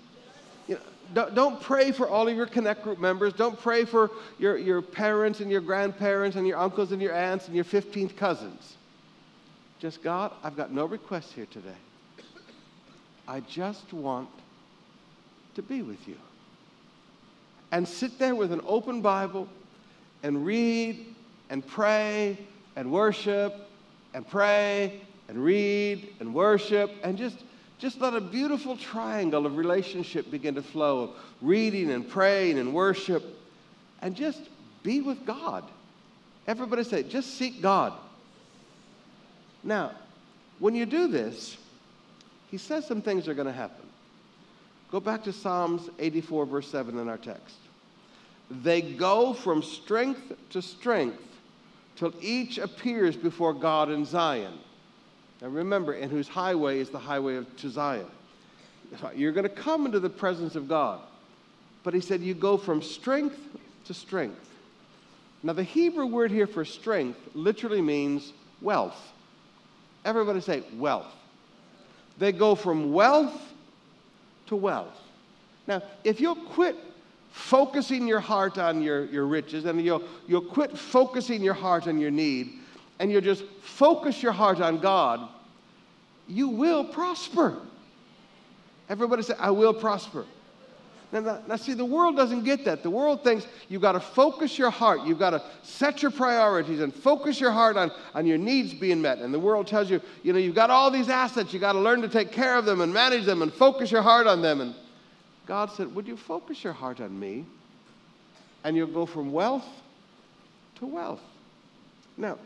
You 0.67 0.75
know, 0.75 0.81
don't, 1.13 1.35
don't 1.35 1.61
pray 1.61 1.91
for 1.91 2.07
all 2.07 2.27
of 2.27 2.35
your 2.35 2.45
Connect 2.45 2.83
Group 2.83 2.99
members. 2.99 3.33
Don't 3.33 3.59
pray 3.59 3.85
for 3.85 4.11
your, 4.39 4.57
your 4.57 4.81
parents 4.81 5.39
and 5.39 5.51
your 5.51 5.61
grandparents 5.61 6.37
and 6.37 6.47
your 6.47 6.57
uncles 6.57 6.91
and 6.91 7.01
your 7.01 7.13
aunts 7.13 7.47
and 7.47 7.55
your 7.55 7.65
15th 7.65 8.15
cousins. 8.15 8.77
Just, 9.79 10.03
God, 10.03 10.31
I've 10.43 10.55
got 10.55 10.71
no 10.71 10.85
requests 10.85 11.31
here 11.31 11.47
today. 11.47 11.69
I 13.27 13.39
just 13.41 13.91
want 13.93 14.29
to 15.55 15.61
be 15.61 15.81
with 15.81 16.07
you. 16.07 16.17
and 17.71 17.87
sit 17.87 18.19
there 18.19 18.35
with 18.35 18.51
an 18.51 18.61
open 18.65 19.01
Bible 19.01 19.47
and 20.23 20.45
read 20.45 21.15
and 21.49 21.65
pray 21.65 22.37
and 22.75 22.91
worship 22.91 23.69
and 24.13 24.27
pray 24.27 25.01
and 25.31 25.43
read 25.43 26.13
and 26.19 26.35
worship 26.35 26.91
and 27.03 27.17
just 27.17 27.37
just 27.79 27.99
let 27.99 28.13
a 28.13 28.21
beautiful 28.21 28.77
triangle 28.77 29.47
of 29.47 29.57
relationship 29.57 30.29
begin 30.29 30.53
to 30.53 30.61
flow 30.61 30.99
of 30.99 31.09
reading 31.41 31.89
and 31.89 32.07
praying 32.07 32.59
and 32.59 32.75
worship 32.75 33.23
and 34.03 34.15
just 34.15 34.39
be 34.83 35.01
with 35.01 35.25
God. 35.25 35.63
Everybody 36.45 36.83
say, 36.83 37.01
just 37.01 37.39
seek 37.39 37.59
God. 37.59 37.93
Now, 39.63 39.93
when 40.59 40.75
you 40.75 40.85
do 40.85 41.07
this, 41.07 41.57
he 42.51 42.59
says 42.59 42.85
some 42.85 43.01
things 43.01 43.27
are 43.27 43.33
going 43.33 43.47
to 43.47 43.53
happen. 43.53 43.87
Go 44.91 44.99
back 44.99 45.23
to 45.23 45.33
Psalms 45.33 45.89
84, 45.97 46.45
verse 46.45 46.67
7 46.67 46.99
in 46.99 47.09
our 47.09 47.17
text. 47.17 47.55
They 48.51 48.81
go 48.83 49.33
from 49.33 49.63
strength 49.63 50.33
to 50.51 50.61
strength 50.61 51.23
till 51.95 52.13
each 52.21 52.59
appears 52.59 53.15
before 53.15 53.53
God 53.53 53.89
in 53.89 54.05
Zion. 54.05 54.59
Now 55.41 55.47
remember, 55.47 55.93
in 55.93 56.09
whose 56.09 56.27
highway 56.27 56.79
is 56.79 56.89
the 56.89 56.99
highway 56.99 57.35
of 57.35 57.47
Zion. 57.57 58.05
You're 59.15 59.31
going 59.31 59.43
to 59.43 59.49
come 59.49 59.85
into 59.85 59.99
the 59.99 60.09
presence 60.09 60.55
of 60.55 60.67
God. 60.67 61.01
But 61.83 61.93
he 61.93 62.01
said 62.01 62.21
you 62.21 62.33
go 62.33 62.57
from 62.57 62.81
strength 62.81 63.39
to 63.85 63.93
strength. 63.93 64.49
Now, 65.43 65.53
the 65.53 65.63
Hebrew 65.63 66.05
word 66.05 66.29
here 66.29 66.45
for 66.45 66.63
strength 66.63 67.19
literally 67.33 67.81
means 67.81 68.33
wealth. 68.61 69.11
Everybody 70.05 70.41
say 70.41 70.63
wealth. 70.77 71.11
They 72.19 72.31
go 72.31 72.53
from 72.53 72.93
wealth 72.93 73.41
to 74.47 74.55
wealth. 74.55 74.99
Now, 75.65 75.81
if 76.03 76.21
you'll 76.21 76.35
quit 76.35 76.75
focusing 77.31 78.07
your 78.07 78.19
heart 78.19 78.59
on 78.59 78.83
your, 78.83 79.05
your 79.05 79.25
riches 79.25 79.65
and 79.65 79.81
you'll, 79.81 80.03
you'll 80.27 80.41
quit 80.41 80.77
focusing 80.77 81.41
your 81.41 81.53
heart 81.55 81.87
on 81.87 81.97
your 81.97 82.11
need 82.11 82.59
and 83.01 83.11
you'll 83.11 83.19
just 83.19 83.43
focus 83.63 84.21
your 84.21 84.31
heart 84.31 84.61
on 84.61 84.77
God, 84.77 85.27
you 86.27 86.49
will 86.49 86.85
prosper. 86.85 87.57
Everybody 88.89 89.23
say, 89.23 89.33
I 89.39 89.49
will 89.49 89.73
prosper. 89.73 90.23
Now, 91.11 91.41
now, 91.47 91.55
see, 91.55 91.73
the 91.73 91.83
world 91.83 92.15
doesn't 92.15 92.43
get 92.43 92.63
that. 92.65 92.83
The 92.83 92.91
world 92.91 93.23
thinks 93.23 93.47
you've 93.69 93.81
got 93.81 93.93
to 93.93 93.99
focus 93.99 94.57
your 94.59 94.69
heart. 94.69 95.01
You've 95.03 95.17
got 95.17 95.31
to 95.31 95.41
set 95.63 96.03
your 96.03 96.11
priorities 96.11 96.79
and 96.79 96.93
focus 96.93 97.39
your 97.39 97.51
heart 97.51 97.75
on, 97.75 97.91
on 98.13 98.27
your 98.27 98.37
needs 98.37 98.71
being 98.71 99.01
met. 99.01 99.17
And 99.17 99.33
the 99.33 99.39
world 99.39 99.65
tells 99.65 99.89
you, 99.89 99.99
you 100.21 100.31
know, 100.31 100.37
you've 100.37 100.55
got 100.55 100.69
all 100.69 100.91
these 100.91 101.09
assets. 101.09 101.51
You've 101.53 101.61
got 101.61 101.73
to 101.73 101.79
learn 101.79 102.03
to 102.03 102.07
take 102.07 102.31
care 102.31 102.55
of 102.55 102.65
them 102.65 102.81
and 102.81 102.93
manage 102.93 103.25
them 103.25 103.41
and 103.41 103.51
focus 103.51 103.91
your 103.91 104.03
heart 104.03 104.27
on 104.27 104.43
them. 104.43 104.61
And 104.61 104.75
God 105.47 105.71
said, 105.71 105.93
Would 105.95 106.07
you 106.07 106.17
focus 106.17 106.63
your 106.63 106.73
heart 106.73 107.01
on 107.01 107.19
me? 107.19 107.45
And 108.63 108.77
you'll 108.77 108.85
go 108.85 109.07
from 109.07 109.33
wealth 109.33 109.65
to 110.75 110.85
wealth. 110.85 111.21
Now, 112.15 112.37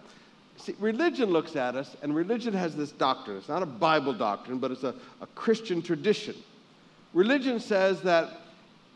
see, 0.57 0.75
religion 0.79 1.29
looks 1.29 1.55
at 1.55 1.75
us, 1.75 1.95
and 2.01 2.15
religion 2.15 2.53
has 2.53 2.75
this 2.75 2.91
doctrine. 2.91 3.37
It's 3.37 3.49
not 3.49 3.63
a 3.63 3.67
Bible 3.67 4.13
doctrine, 4.13 4.59
but 4.59 4.71
it's 4.71 4.83
a, 4.83 4.95
a 5.21 5.27
Christian 5.27 5.81
tradition. 5.81 6.35
Religion 7.13 7.59
says 7.59 8.01
that 8.01 8.41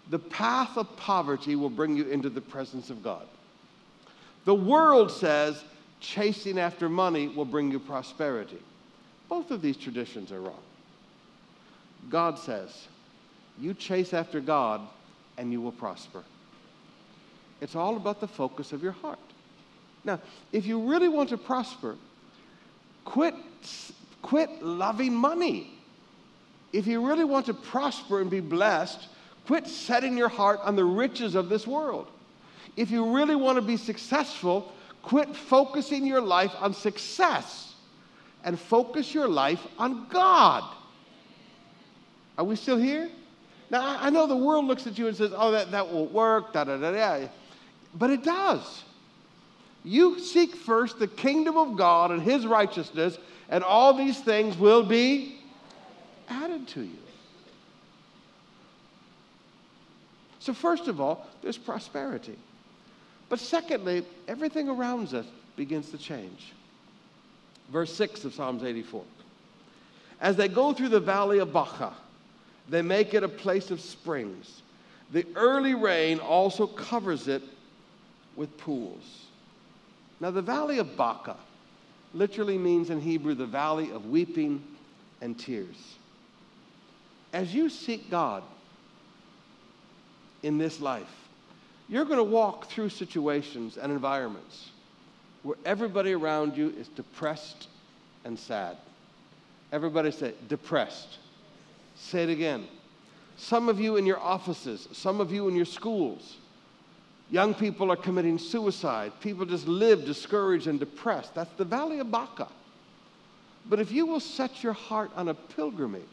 the 0.10 0.20
path 0.20 0.78
of 0.78 0.96
poverty 0.98 1.56
will 1.56 1.70
bring 1.70 1.96
you 1.96 2.06
into 2.06 2.30
the 2.30 2.42
presence 2.42 2.90
of 2.90 3.04
God. 3.04 3.26
The 4.46 4.56
world 4.56 5.12
says 5.12 5.64
chasing 6.00 6.58
after 6.58 6.90
money 6.90 7.28
will 7.28 7.46
bring 7.46 7.72
you 7.72 7.80
prosperity. 7.80 8.60
Both 9.28 9.52
of 9.52 9.62
these 9.62 9.78
traditions 9.78 10.32
are 10.32 10.42
wrong. 10.42 10.62
God 12.10 12.40
says, 12.40 12.88
you 13.60 13.74
chase 13.74 14.14
after 14.14 14.40
God 14.40 14.82
and 15.38 15.52
you 15.52 15.62
will 15.62 15.72
prosper. 15.72 16.24
It's 17.62 17.76
all 17.76 17.98
about 17.98 18.22
the 18.22 18.28
focus 18.28 18.72
of 18.72 18.82
your 18.82 18.94
heart. 18.94 19.20
Now, 20.04 20.20
if 20.52 20.66
you 20.66 20.90
really 20.90 21.10
want 21.10 21.30
to 21.30 21.38
prosper, 21.38 21.96
quit, 23.06 23.36
quit 24.22 24.64
loving 24.64 25.14
money. 25.14 25.74
If 26.72 26.88
you 26.88 27.06
really 27.06 27.24
want 27.24 27.48
to 27.48 27.54
prosper 27.54 28.22
and 28.22 28.30
be 28.30 28.40
blessed, 28.40 29.08
Quit 29.50 29.66
setting 29.66 30.16
your 30.16 30.30
heart 30.30 30.60
on 30.62 30.76
the 30.76 30.86
riches 30.86 31.34
of 31.34 31.50
this 31.50 31.66
world. 31.66 32.06
If 32.78 32.92
you 32.92 33.16
really 33.16 33.34
want 33.34 33.56
to 33.56 33.64
be 33.64 33.78
successful, 33.78 34.72
quit 35.02 35.36
focusing 35.36 36.06
your 36.06 36.22
life 36.22 36.54
on 36.60 36.72
success 36.72 37.74
and 38.44 38.60
focus 38.60 39.12
your 39.12 39.28
life 39.28 39.66
on 39.80 40.08
God. 40.08 40.64
Are 42.38 42.44
we 42.44 42.56
still 42.58 42.78
here? 42.78 43.10
Now, 43.72 43.98
I 44.00 44.12
know 44.12 44.28
the 44.28 44.38
world 44.38 44.66
looks 44.66 44.86
at 44.86 45.00
you 45.00 45.08
and 45.08 45.18
says, 45.18 45.32
oh, 45.36 45.50
that, 45.50 45.72
that 45.72 45.88
won't 45.88 46.12
work, 46.12 46.54
da 46.54 46.66
da 46.66 46.78
da 46.78 46.92
da. 46.92 47.28
But 47.96 48.12
it 48.12 48.24
does. 48.24 48.84
You 49.84 50.20
seek 50.20 50.56
first 50.56 51.00
the 51.00 51.08
kingdom 51.08 51.58
of 51.58 51.78
God 51.78 52.12
and 52.12 52.22
his 52.22 52.46
righteousness, 52.46 53.18
and 53.50 53.64
all 53.64 53.94
these 53.94 54.20
things 54.20 54.58
will 54.58 54.84
be 54.84 55.40
added 56.28 56.68
to 56.70 56.82
you. 56.82 56.98
So, 60.40 60.54
first 60.54 60.88
of 60.88 61.00
all, 61.02 61.28
there's 61.42 61.58
prosperity. 61.58 62.38
But 63.30 63.40
secondly, 63.40 64.06
everything 64.28 64.70
around 64.70 65.14
us 65.14 65.26
begins 65.56 65.92
to 65.92 65.98
change. 65.98 66.54
Verse 67.72 67.94
6 67.94 68.26
of 68.26 68.34
Psalms 68.34 68.64
84. 68.64 69.04
As 70.22 70.36
they 70.36 70.48
go 70.48 70.74
through 70.74 70.90
the 70.90 71.00
valley 71.00 71.40
of 71.40 71.54
Baca, 71.54 71.94
they 72.68 72.82
make 72.82 73.14
it 73.14 73.24
a 73.24 73.30
place 73.30 73.72
of 73.72 73.80
springs. 73.80 74.62
The 75.12 75.26
early 75.36 75.76
rain 75.76 76.20
also 76.20 76.68
covers 76.68 77.28
it 77.28 77.44
with 78.36 78.56
pools. 78.58 79.26
Now, 80.20 80.32
the 80.32 80.42
valley 80.42 80.80
of 80.80 80.98
Baca 80.98 81.38
literally 82.14 82.58
means 82.58 82.90
in 82.90 83.00
Hebrew 83.00 83.36
the 83.36 83.46
valley 83.46 83.92
of 83.92 84.08
weeping 84.08 84.64
and 85.22 85.38
tears. 85.38 85.96
As 87.32 87.54
you 87.54 87.70
seek 87.70 88.10
God, 88.10 88.44
in 90.44 90.58
this 90.58 90.80
life. 90.80 91.30
You're 91.88 92.06
going 92.06 92.18
to 92.18 92.24
walk 92.24 92.70
through 92.70 92.90
situations 92.90 93.78
and 93.78 93.92
environments 93.92 94.72
where 95.44 95.58
everybody 95.66 96.14
around 96.14 96.56
you 96.56 96.74
is 96.78 96.88
depressed 96.90 97.68
and 98.26 98.38
sad. 98.38 98.78
Everybody 99.72 100.12
say, 100.12 100.34
depressed. 100.48 101.18
Say 101.96 102.24
it 102.24 102.30
again. 102.30 102.68
Some 103.38 103.70
of 103.70 103.80
you 103.80 103.96
in 103.96 104.06
your 104.06 104.20
offices, 104.20 104.88
some 104.92 105.22
of 105.22 105.32
you 105.32 105.48
in 105.48 105.56
your 105.56 105.66
schools, 105.66 106.38
young 107.30 107.54
people 107.54 107.92
are 107.92 107.96
committing 107.96 108.38
suicide. 108.38 109.12
People 109.22 109.46
just 109.46 109.68
live 109.68 110.06
discouraged 110.06 110.68
and 110.68 110.80
depressed. 110.80 111.36
That's 111.36 111.54
the 111.58 111.66
Valley 111.66 112.00
of 112.00 112.12
Baca. 112.12 112.48
But 113.68 113.80
if 113.80 113.92
you 113.92 114.06
will 114.06 114.20
set 114.20 114.64
your 114.64 114.74
heart 114.74 115.12
on 115.16 115.28
a 115.28 115.34
pilgrimage, 115.34 116.04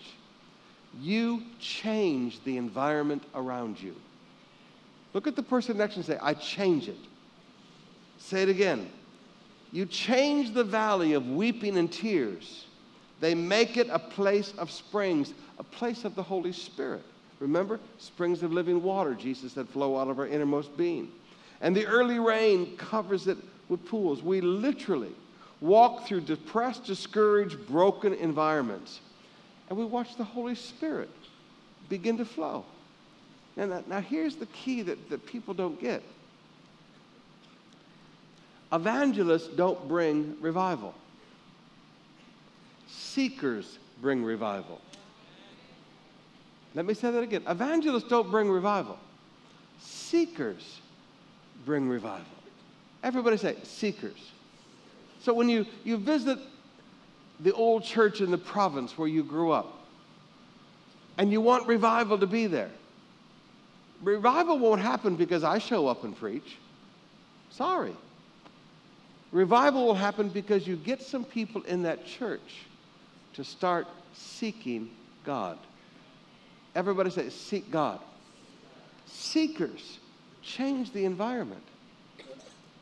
you 1.01 1.43
change 1.59 2.43
the 2.45 2.57
environment 2.57 3.23
around 3.35 3.81
you. 3.81 3.95
Look 5.15 5.27
at 5.27 5.37
the 5.37 5.43
person 5.43 5.79
next 5.79 5.95
to 5.95 6.01
you 6.01 6.07
and 6.07 6.07
say, 6.07 6.19
I 6.23 6.35
change 6.35 6.89
it. 6.89 6.99
Say 8.19 8.43
it 8.43 8.49
again. 8.49 8.91
You 9.73 9.87
change 9.87 10.53
the 10.53 10.65
valley 10.65 11.15
of 11.15 11.27
weeping 11.29 11.77
and 11.77 11.91
tears. 11.91 12.67
They 13.21 13.35
make 13.35 13.77
it 13.77 13.89
a 13.91 13.99
place 13.99 14.53
of 14.59 14.71
springs, 14.71 15.33
a 15.59 15.65
place 15.65 16.05
of 16.05 16.15
the 16.15 16.23
Holy 16.23 16.53
Spirit. 16.53 17.03
Remember, 17.41 17.79
springs 17.99 18.43
of 18.43 18.53
living 18.53 18.83
water, 18.83 19.15
Jesus 19.15 19.53
said, 19.53 19.69
flow 19.69 19.99
out 19.99 20.09
of 20.09 20.19
our 20.19 20.27
innermost 20.27 20.77
being. 20.77 21.11
And 21.61 21.77
the 21.77 21.87
early 21.87 22.19
rain 22.19 22.77
covers 22.77 23.27
it 23.27 23.39
with 23.69 23.85
pools. 23.87 24.23
We 24.23 24.41
literally 24.41 25.13
walk 25.61 26.07
through 26.07 26.23
depressed, 26.23 26.85
discouraged, 26.85 27.67
broken 27.67 28.15
environments. 28.15 29.01
And 29.69 29.79
we 29.79 29.85
watch 29.85 30.17
the 30.17 30.25
Holy 30.25 30.55
Spirit 30.55 31.11
begin 31.89 32.19
to 32.19 32.25
flow. 32.25 32.65
Now, 33.57 33.83
now 33.87 34.01
here's 34.01 34.37
the 34.37 34.47
key 34.47 34.83
that, 34.83 35.11
that 35.11 35.27
people 35.27 35.55
don't 35.55 35.81
get 35.81 36.03
evangelists 38.73 39.49
don't 39.49 39.89
bring 39.89 40.37
revival, 40.41 40.95
seekers 42.89 43.79
bring 44.01 44.25
revival. 44.25 44.81
Let 46.77 46.87
me 46.87 46.95
say 46.95 47.11
that 47.11 47.23
again. 47.23 47.43
Evangelists 47.49 48.09
don't 48.09 48.31
bring 48.31 48.49
revival. 48.49 48.97
Seekers 49.81 50.81
bring 51.65 51.89
revival. 51.89 52.25
Everybody 53.03 53.37
say, 53.37 53.57
seekers. 53.65 54.31
So 55.21 55.35
when 55.35 55.49
you, 55.49 55.67
you 55.83 55.97
visit 55.97 56.39
the 57.41 57.53
old 57.53 57.83
church 57.83 58.21
in 58.21 58.31
the 58.31 58.39
province 58.39 58.97
where 58.97 59.09
you 59.09 59.25
grew 59.25 59.51
up, 59.51 59.73
and 61.19 61.33
you 61.33 61.41
want 61.41 61.67
revival 61.67 62.19
to 62.19 62.27
be 62.29 62.47
there, 62.47 62.71
Revival 64.03 64.59
won't 64.59 64.81
happen 64.81 65.17
because 65.17 65.43
I 65.43 65.59
show 65.59 65.87
up 65.87 66.05
and 66.05 66.17
preach. 66.17 66.57
Sorry. 67.51 67.95
Revival 69.33 69.87
will 69.87 69.95
happen 69.95 70.29
because 70.29 70.67
you 70.67 70.77
get 70.77 71.03
some 71.03 71.25
people 71.25 71.63
in 71.63 71.83
that 71.83 72.07
church 72.07 72.67
to 73.35 73.45
start 73.45 73.87
seeking 74.15 74.91
God. 75.25 75.59
Everybody 76.77 77.09
say, 77.09 77.31
seek 77.31 77.71
God. 77.71 77.99
Seekers 79.07 79.99
change 80.43 80.93
the 80.93 81.07
environment. 81.07 81.63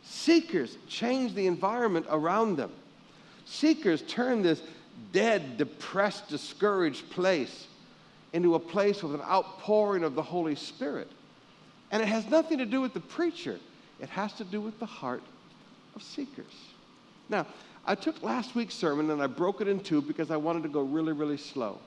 Seekers 0.03 0.77
change 0.89 1.33
the 1.35 1.47
environment 1.47 2.05
around 2.11 2.57
them. 2.57 2.73
Seekers 3.47 4.03
turn 4.03 4.43
this 4.43 4.61
dead, 5.13 5.57
depressed, 5.57 6.29
discouraged 6.29 7.09
place 7.11 7.69
into 8.33 8.57
a 8.57 8.59
place 8.59 9.01
with 9.01 9.15
an 9.15 9.21
outpouring 9.23 10.03
of 10.03 10.17
the 10.17 10.23
Holy 10.23 10.57
Spirit. 10.57 11.09
And 11.93 12.03
it 12.03 12.09
has 12.09 12.29
nothing 12.29 12.59
to 12.59 12.67
do 12.67 12.81
with 12.81 12.95
the 12.95 13.01
preacher, 13.01 13.61
it 14.01 14.09
has 14.09 14.33
to 14.35 14.45
do 14.45 14.61
with 14.61 14.81
the 14.81 14.87
heart 14.87 15.23
of 15.95 16.03
seekers. 16.03 16.53
Now, 17.29 17.47
I 17.87 17.95
took 17.95 18.21
last 18.25 18.57
week's 18.57 18.75
sermon 18.75 19.09
and 19.11 19.23
I 19.23 19.29
broke 19.29 19.61
it 19.61 19.69
in 19.69 19.79
two 19.79 20.03
because 20.03 20.33
I 20.33 20.37
wanted 20.37 20.65
to 20.65 20.69
go 20.69 20.83
really, 20.83 21.13
really 21.13 21.37
slow. 21.37 21.79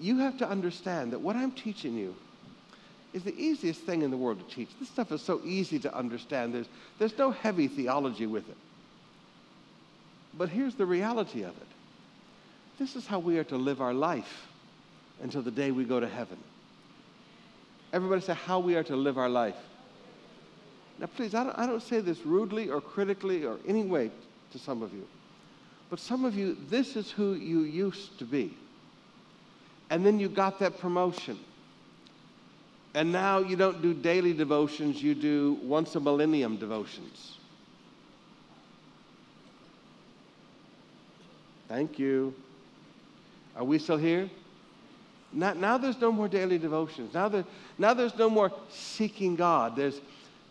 You 0.00 0.18
have 0.18 0.38
to 0.38 0.48
understand 0.48 1.12
that 1.12 1.20
what 1.20 1.36
I'm 1.36 1.52
teaching 1.52 1.94
you 1.96 2.14
is 3.12 3.22
the 3.22 3.36
easiest 3.36 3.80
thing 3.80 4.02
in 4.02 4.10
the 4.10 4.16
world 4.16 4.38
to 4.38 4.54
teach. 4.54 4.68
This 4.78 4.88
stuff 4.88 5.10
is 5.12 5.22
so 5.22 5.40
easy 5.44 5.78
to 5.80 5.94
understand. 5.96 6.54
There's, 6.54 6.68
there's 6.98 7.16
no 7.18 7.30
heavy 7.30 7.66
theology 7.66 8.26
with 8.26 8.48
it. 8.48 8.56
But 10.34 10.50
here's 10.50 10.74
the 10.74 10.86
reality 10.86 11.42
of 11.42 11.50
it 11.56 11.66
this 12.78 12.94
is 12.94 13.06
how 13.06 13.18
we 13.18 13.38
are 13.38 13.44
to 13.44 13.56
live 13.56 13.80
our 13.80 13.92
life 13.92 14.46
until 15.20 15.42
the 15.42 15.50
day 15.50 15.72
we 15.72 15.84
go 15.84 15.98
to 15.98 16.08
heaven. 16.08 16.38
Everybody 17.92 18.20
say 18.20 18.34
how 18.34 18.60
we 18.60 18.76
are 18.76 18.84
to 18.84 18.94
live 18.94 19.18
our 19.18 19.28
life. 19.28 19.56
Now, 21.00 21.06
please, 21.06 21.34
I 21.34 21.42
don't, 21.42 21.58
I 21.58 21.66
don't 21.66 21.82
say 21.82 22.00
this 22.00 22.24
rudely 22.24 22.70
or 22.70 22.80
critically 22.80 23.44
or 23.44 23.58
any 23.66 23.82
way 23.82 24.12
to 24.52 24.58
some 24.58 24.82
of 24.82 24.92
you. 24.92 25.06
But 25.90 25.98
some 25.98 26.24
of 26.24 26.36
you, 26.36 26.56
this 26.68 26.96
is 26.96 27.10
who 27.10 27.34
you 27.34 27.62
used 27.62 28.18
to 28.18 28.24
be. 28.24 28.54
And 29.90 30.04
then 30.04 30.18
you 30.18 30.28
got 30.28 30.58
that 30.58 30.78
promotion. 30.78 31.38
And 32.94 33.12
now 33.12 33.38
you 33.38 33.56
don't 33.56 33.80
do 33.80 33.94
daily 33.94 34.32
devotions, 34.32 35.02
you 35.02 35.14
do 35.14 35.58
once 35.62 35.94
a 35.94 36.00
millennium 36.00 36.56
devotions. 36.56 37.36
Thank 41.68 41.98
you. 41.98 42.34
Are 43.54 43.64
we 43.64 43.78
still 43.78 43.98
here? 43.98 44.30
Now, 45.32 45.52
now 45.52 45.76
there's 45.76 46.00
no 46.00 46.10
more 46.10 46.28
daily 46.28 46.58
devotions. 46.58 47.12
Now, 47.12 47.28
there, 47.28 47.44
now 47.76 47.92
there's 47.92 48.16
no 48.16 48.30
more 48.30 48.50
seeking 48.70 49.36
God. 49.36 49.76
There's, 49.76 50.00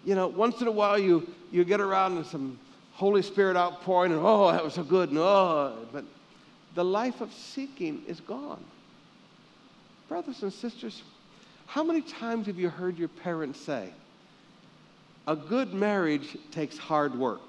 you 0.05 0.13
know, 0.13 0.27
once 0.27 0.61
in 0.61 0.67
a 0.67 0.71
while 0.71 0.99
you, 0.99 1.27
you 1.51 1.63
get 1.63 1.81
around 1.81 2.17
and 2.17 2.25
some 2.25 2.59
Holy 2.93 3.23
Spirit 3.23 3.57
outpouring, 3.57 4.11
and 4.11 4.21
oh, 4.23 4.51
that 4.51 4.63
was 4.63 4.75
so 4.75 4.83
good, 4.83 5.09
and 5.09 5.17
oh, 5.17 5.75
but 5.91 6.03
the 6.75 6.85
life 6.85 7.21
of 7.21 7.33
seeking 7.33 8.03
is 8.07 8.19
gone. 8.19 8.63
Brothers 10.07 10.43
and 10.43 10.53
sisters, 10.53 11.03
how 11.65 11.83
many 11.83 12.01
times 12.01 12.47
have 12.47 12.57
you 12.57 12.69
heard 12.69 12.97
your 12.97 13.09
parents 13.09 13.59
say, 13.59 13.89
a 15.27 15.35
good 15.35 15.73
marriage 15.73 16.37
takes 16.51 16.77
hard 16.77 17.13
work? 17.13 17.41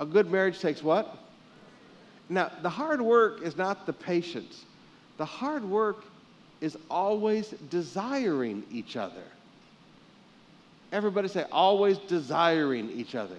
A 0.00 0.06
good 0.06 0.30
marriage 0.30 0.60
takes 0.60 0.82
what? 0.82 1.18
Now, 2.30 2.50
the 2.62 2.70
hard 2.70 3.00
work 3.00 3.42
is 3.42 3.56
not 3.56 3.84
the 3.84 3.92
patience. 3.92 4.64
The 5.18 5.24
hard 5.24 5.64
work 5.64 6.04
is 6.60 6.76
always 6.90 7.50
desiring 7.70 8.64
each 8.70 8.96
other. 8.96 9.24
Everybody 10.92 11.28
say, 11.28 11.44
always 11.52 11.98
desiring 11.98 12.90
each 12.90 13.14
other. 13.14 13.36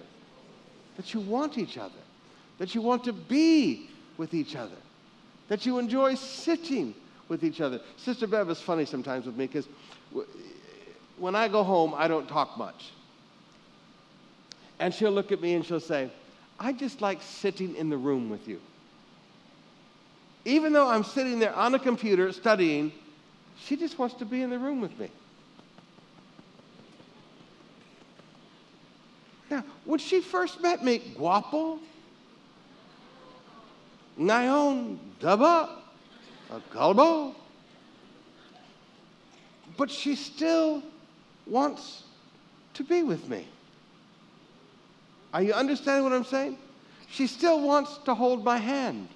That 0.96 1.12
you 1.14 1.20
want 1.20 1.58
each 1.58 1.76
other. 1.78 1.92
That 2.58 2.74
you 2.74 2.82
want 2.82 3.04
to 3.04 3.12
be 3.12 3.88
with 4.16 4.34
each 4.34 4.54
other. 4.54 4.76
That 5.48 5.66
you 5.66 5.78
enjoy 5.78 6.14
sitting 6.14 6.94
with 7.30 7.44
each 7.44 7.62
other. 7.62 7.80
Sister 7.96 8.26
Bev 8.26 8.50
is 8.50 8.60
funny 8.60 8.84
sometimes 8.84 9.24
with 9.24 9.36
me 9.36 9.46
because 9.46 9.68
when 11.16 11.34
I 11.34 11.48
go 11.48 11.62
home, 11.62 11.94
I 11.96 12.08
don't 12.08 12.28
talk 12.28 12.58
much. 12.58 12.90
And 14.80 14.92
she'll 14.92 15.12
look 15.12 15.30
at 15.32 15.40
me 15.40 15.54
and 15.54 15.64
she'll 15.64 15.80
say, 15.80 16.10
I 16.58 16.72
just 16.72 17.00
like 17.00 17.22
sitting 17.22 17.76
in 17.76 17.88
the 17.88 17.96
room 17.96 18.28
with 18.28 18.48
you. 18.48 18.60
Even 20.44 20.72
though 20.72 20.88
I'm 20.88 21.04
sitting 21.04 21.38
there 21.38 21.54
on 21.54 21.74
a 21.74 21.78
computer 21.78 22.32
studying, 22.32 22.92
she 23.58 23.76
just 23.76 23.98
wants 23.98 24.16
to 24.16 24.24
be 24.24 24.42
in 24.42 24.50
the 24.50 24.58
room 24.58 24.80
with 24.80 24.98
me. 24.98 25.08
Now, 29.50 29.64
when 29.84 29.98
she 29.98 30.20
first 30.20 30.60
met 30.60 30.84
me, 30.84 30.98
guapo, 31.16 31.78
ngayon, 34.18 34.98
daba, 35.20 35.79
calbo. 36.72 37.34
But 39.76 39.90
she 39.90 40.16
still 40.16 40.82
wants 41.46 42.02
to 42.74 42.84
be 42.84 43.02
with 43.02 43.28
me. 43.28 43.46
Are 45.32 45.42
you 45.42 45.52
understanding 45.52 46.04
what 46.04 46.12
I'm 46.12 46.24
saying? 46.24 46.58
She 47.10 47.26
still 47.26 47.60
wants 47.60 47.98
to 48.04 48.14
hold 48.14 48.44
my 48.44 48.56
hand. 48.56 49.08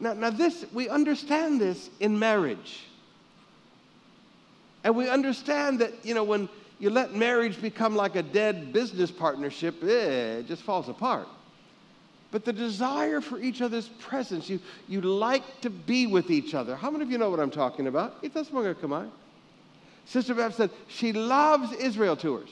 Now, 0.00 0.14
now 0.14 0.30
this, 0.30 0.64
we 0.72 0.88
understand 0.88 1.60
this 1.60 1.90
in 2.00 2.18
marriage. 2.18 2.84
And 4.84 4.96
we 4.96 5.08
understand 5.08 5.80
that, 5.80 5.92
you 6.04 6.14
know, 6.14 6.24
when 6.24 6.48
you 6.78 6.90
let 6.90 7.14
marriage 7.14 7.60
become 7.60 7.96
like 7.96 8.16
a 8.16 8.22
dead 8.22 8.72
business 8.72 9.10
partnership, 9.10 9.82
eh, 9.82 10.38
it 10.38 10.46
just 10.46 10.62
falls 10.62 10.88
apart. 10.88 11.28
But 12.30 12.44
the 12.44 12.52
desire 12.52 13.20
for 13.20 13.38
each 13.38 13.62
other's 13.62 13.88
presence, 13.88 14.50
you, 14.50 14.60
you 14.86 15.00
like 15.00 15.62
to 15.62 15.70
be 15.70 16.06
with 16.06 16.30
each 16.30 16.54
other. 16.54 16.76
How 16.76 16.90
many 16.90 17.04
of 17.04 17.10
you 17.10 17.16
know 17.16 17.30
what 17.30 17.40
I'm 17.40 17.50
talking 17.50 17.86
about? 17.86 18.16
It 18.22 18.34
doesn't 18.34 18.80
come 18.80 18.92
on. 18.92 19.10
Sister 20.04 20.34
Bev 20.34 20.54
said 20.54 20.70
she 20.88 21.12
loves 21.12 21.72
Israel 21.72 22.16
tours. 22.16 22.50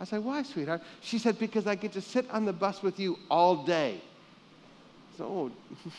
I 0.00 0.04
said, 0.04 0.24
why, 0.24 0.42
sweetheart? 0.42 0.82
She 1.00 1.18
said, 1.18 1.38
because 1.38 1.66
I 1.66 1.74
get 1.74 1.92
to 1.92 2.00
sit 2.00 2.30
on 2.30 2.44
the 2.44 2.52
bus 2.52 2.82
with 2.82 3.00
you 3.00 3.18
all 3.30 3.64
day. 3.64 4.00
So, 5.16 5.24
oh. 5.24 5.50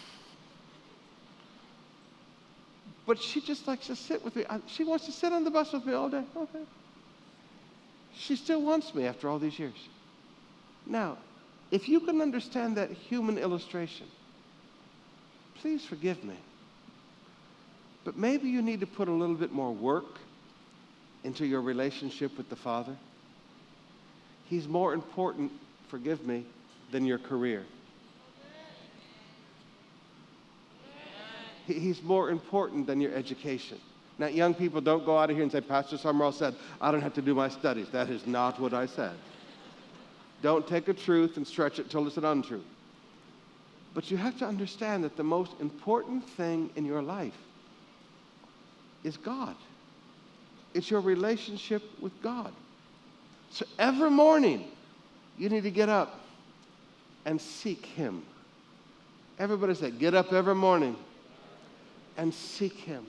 but 3.05 3.19
she 3.19 3.41
just 3.41 3.67
likes 3.67 3.87
to 3.87 3.95
sit 3.95 4.23
with 4.23 4.35
me. 4.35 4.45
She 4.67 4.83
wants 4.83 5.05
to 5.07 5.11
sit 5.11 5.33
on 5.33 5.43
the 5.43 5.51
bus 5.51 5.73
with 5.73 5.85
me 5.85 5.93
all 5.93 6.09
day. 6.09 6.23
Okay. 6.35 6.63
She 8.15 8.35
still 8.35 8.61
wants 8.61 8.95
me 8.95 9.05
after 9.05 9.29
all 9.29 9.39
these 9.39 9.59
years. 9.59 9.75
Now, 10.85 11.17
if 11.71 11.87
you 11.87 11.99
can 11.99 12.21
understand 12.21 12.77
that 12.77 12.91
human 12.91 13.37
illustration, 13.37 14.07
please 15.61 15.85
forgive 15.85 16.23
me. 16.23 16.35
But 18.03 18.17
maybe 18.17 18.49
you 18.49 18.61
need 18.61 18.79
to 18.79 18.87
put 18.87 19.07
a 19.07 19.11
little 19.11 19.35
bit 19.35 19.51
more 19.51 19.71
work 19.71 20.19
into 21.23 21.45
your 21.45 21.61
relationship 21.61 22.37
with 22.37 22.49
the 22.49 22.55
Father. 22.55 22.95
He's 24.45 24.67
more 24.67 24.93
important, 24.93 25.51
forgive 25.89 26.25
me, 26.25 26.45
than 26.91 27.05
your 27.05 27.19
career. 27.19 27.65
he's 31.73 32.01
more 32.01 32.29
important 32.29 32.87
than 32.87 32.99
your 32.99 33.13
education. 33.13 33.77
Now, 34.17 34.27
young 34.27 34.53
people, 34.53 34.81
don't 34.81 35.05
go 35.05 35.17
out 35.17 35.29
of 35.29 35.35
here 35.35 35.43
and 35.43 35.51
say, 35.51 35.61
Pastor 35.61 35.97
Summerall 35.97 36.31
said, 36.31 36.55
I 36.81 36.91
don't 36.91 37.01
have 37.01 37.13
to 37.13 37.21
do 37.21 37.33
my 37.33 37.47
studies. 37.47 37.87
That 37.91 38.09
is 38.09 38.25
not 38.27 38.59
what 38.59 38.73
I 38.73 38.85
said. 38.85 39.15
Don't 40.41 40.67
take 40.67 40.87
a 40.87 40.93
truth 40.93 41.37
and 41.37 41.45
stretch 41.45 41.79
it 41.79 41.89
till 41.89 42.07
it's 42.07 42.17
an 42.17 42.25
untruth. 42.25 42.63
But 43.93 44.09
you 44.11 44.17
have 44.17 44.37
to 44.39 44.45
understand 44.45 45.03
that 45.03 45.17
the 45.17 45.23
most 45.23 45.51
important 45.59 46.27
thing 46.29 46.69
in 46.75 46.85
your 46.85 47.01
life 47.01 47.37
is 49.03 49.17
God. 49.17 49.55
It's 50.73 50.89
your 50.89 51.01
relationship 51.01 51.83
with 51.99 52.13
God. 52.21 52.53
So 53.49 53.65
every 53.77 54.11
morning, 54.11 54.65
you 55.37 55.49
need 55.49 55.63
to 55.63 55.71
get 55.71 55.89
up 55.89 56.21
and 57.25 57.41
seek 57.41 57.85
Him. 57.85 58.23
Everybody 59.39 59.73
say, 59.73 59.91
get 59.91 60.13
up 60.13 60.31
every 60.31 60.55
morning 60.55 60.95
and 62.17 62.33
seek 62.33 62.75
Him. 62.75 63.05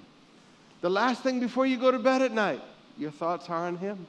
The 0.81 0.91
last 0.91 1.23
thing 1.23 1.41
before 1.41 1.67
you 1.67 1.77
go 1.77 1.91
to 1.91 1.99
bed 1.99 2.23
at 2.23 2.33
night, 2.33 2.63
your 2.97 3.11
thoughts 3.11 3.51
are 3.51 3.67
on 3.67 3.77
Him. 3.77 4.07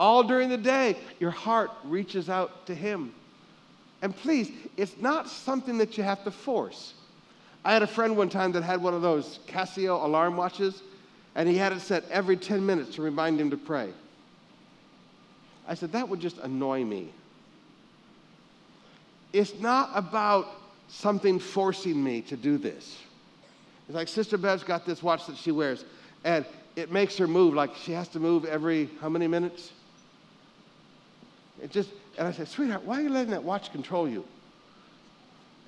All 0.00 0.22
during 0.22 0.48
the 0.48 0.56
day, 0.56 0.96
your 1.18 1.30
heart 1.30 1.70
reaches 1.84 2.30
out 2.30 2.64
to 2.66 2.74
Him. 2.74 3.12
And 4.00 4.16
please, 4.16 4.50
it's 4.78 4.96
not 4.96 5.28
something 5.28 5.76
that 5.76 5.98
you 5.98 6.02
have 6.02 6.24
to 6.24 6.30
force. 6.30 6.94
I 7.66 7.74
had 7.74 7.82
a 7.82 7.86
friend 7.86 8.16
one 8.16 8.30
time 8.30 8.52
that 8.52 8.62
had 8.62 8.82
one 8.82 8.94
of 8.94 9.02
those 9.02 9.40
Casio 9.46 10.02
alarm 10.02 10.38
watches, 10.38 10.82
and 11.34 11.46
he 11.46 11.54
had 11.58 11.74
it 11.74 11.80
set 11.80 12.08
every 12.10 12.38
10 12.38 12.64
minutes 12.64 12.94
to 12.94 13.02
remind 13.02 13.38
him 13.38 13.50
to 13.50 13.58
pray. 13.58 13.90
I 15.68 15.74
said, 15.74 15.92
that 15.92 16.08
would 16.08 16.20
just 16.20 16.38
annoy 16.38 16.82
me. 16.82 17.10
It's 19.34 19.60
not 19.60 19.90
about 19.94 20.48
something 20.88 21.38
forcing 21.38 22.02
me 22.02 22.22
to 22.22 22.38
do 22.38 22.56
this. 22.56 22.96
It's 23.86 23.94
like 23.94 24.08
Sister 24.08 24.38
Bev's 24.38 24.64
got 24.64 24.86
this 24.86 25.02
watch 25.02 25.26
that 25.26 25.36
she 25.36 25.50
wears, 25.50 25.84
and 26.24 26.46
it 26.74 26.90
makes 26.90 27.18
her 27.18 27.26
move 27.26 27.52
like 27.52 27.76
she 27.76 27.92
has 27.92 28.08
to 28.08 28.18
move 28.18 28.46
every 28.46 28.88
how 29.02 29.10
many 29.10 29.26
minutes? 29.26 29.72
It 31.62 31.70
just, 31.70 31.90
and 32.18 32.26
I 32.26 32.32
said, 32.32 32.48
sweetheart, 32.48 32.84
why 32.84 32.98
are 32.98 33.02
you 33.02 33.10
letting 33.10 33.30
that 33.30 33.44
watch 33.44 33.72
control 33.72 34.08
you? 34.08 34.24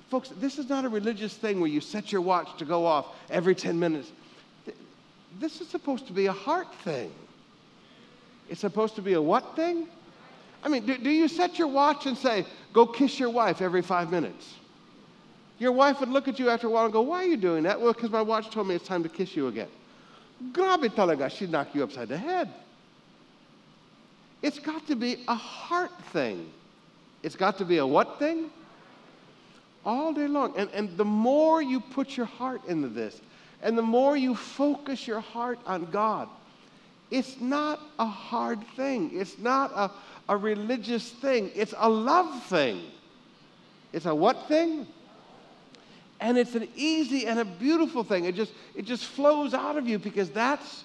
Folks, 0.09 0.29
this 0.39 0.59
is 0.59 0.69
not 0.69 0.85
a 0.85 0.89
religious 0.89 1.35
thing 1.35 1.59
where 1.59 1.69
you 1.69 1.81
set 1.81 2.11
your 2.11 2.21
watch 2.21 2.57
to 2.57 2.65
go 2.65 2.85
off 2.85 3.07
every 3.29 3.55
10 3.55 3.79
minutes. 3.79 4.11
This 5.39 5.61
is 5.61 5.67
supposed 5.67 6.07
to 6.07 6.13
be 6.13 6.27
a 6.27 6.31
heart 6.31 6.73
thing. 6.83 7.11
It's 8.49 8.61
supposed 8.61 8.95
to 8.95 9.01
be 9.01 9.13
a 9.13 9.21
what 9.21 9.55
thing? 9.55 9.87
I 10.63 10.69
mean, 10.69 10.85
do, 10.85 10.97
do 10.97 11.09
you 11.09 11.27
set 11.27 11.57
your 11.57 11.67
watch 11.67 12.05
and 12.05 12.17
say, 12.17 12.45
go 12.71 12.85
kiss 12.85 13.19
your 13.19 13.29
wife 13.29 13.61
every 13.61 13.81
five 13.81 14.11
minutes? 14.11 14.53
Your 15.59 15.71
wife 15.71 15.99
would 15.99 16.09
look 16.09 16.27
at 16.27 16.39
you 16.39 16.49
after 16.49 16.67
a 16.67 16.69
while 16.69 16.85
and 16.85 16.93
go, 16.93 17.01
Why 17.01 17.23
are 17.23 17.27
you 17.27 17.37
doing 17.37 17.63
that? 17.63 17.79
Well, 17.79 17.93
because 17.93 18.09
my 18.09 18.21
watch 18.21 18.49
told 18.49 18.67
me 18.67 18.75
it's 18.75 18.87
time 18.87 19.03
to 19.03 19.09
kiss 19.09 19.35
you 19.35 19.47
again. 19.47 19.69
Grabe 20.51 20.89
talaga, 20.89 21.29
she'd 21.31 21.51
knock 21.51 21.73
you 21.73 21.83
upside 21.83 22.09
the 22.09 22.17
head. 22.17 22.49
It's 24.43 24.59
got 24.59 24.85
to 24.87 24.95
be 24.95 25.23
a 25.27 25.33
heart 25.33 25.97
thing. 26.11 26.51
It's 27.23 27.37
got 27.37 27.57
to 27.59 27.65
be 27.65 27.77
a 27.77 27.87
what 27.87 28.19
thing? 28.19 28.51
All 29.85 30.13
day 30.13 30.27
long. 30.27 30.53
And, 30.57 30.69
and 30.73 30.95
the 30.97 31.05
more 31.05 31.61
you 31.61 31.79
put 31.79 32.17
your 32.17 32.25
heart 32.25 32.61
into 32.67 32.89
this, 32.89 33.21
and 33.61 33.77
the 33.77 33.81
more 33.81 34.17
you 34.17 34.35
focus 34.35 35.07
your 35.07 35.21
heart 35.21 35.59
on 35.65 35.89
God, 35.89 36.27
it's 37.09 37.39
not 37.39 37.79
a 37.97 38.05
hard 38.05 38.59
thing. 38.75 39.11
It's 39.13 39.39
not 39.39 39.71
a, 39.71 39.91
a 40.27 40.35
religious 40.35 41.09
thing. 41.09 41.49
It's 41.55 41.73
a 41.77 41.89
love 41.89 42.43
thing. 42.43 42.81
It's 43.93 44.05
a 44.05 44.13
what 44.13 44.49
thing? 44.49 44.87
And 46.19 46.37
it's 46.37 46.55
an 46.55 46.67
easy 46.75 47.27
and 47.27 47.39
a 47.39 47.45
beautiful 47.45 48.03
thing. 48.03 48.25
It 48.25 48.35
just, 48.35 48.51
it 48.75 48.83
just 48.83 49.05
flows 49.05 49.53
out 49.53 49.77
of 49.77 49.87
you 49.87 49.99
because 49.99 50.29
that's 50.31 50.83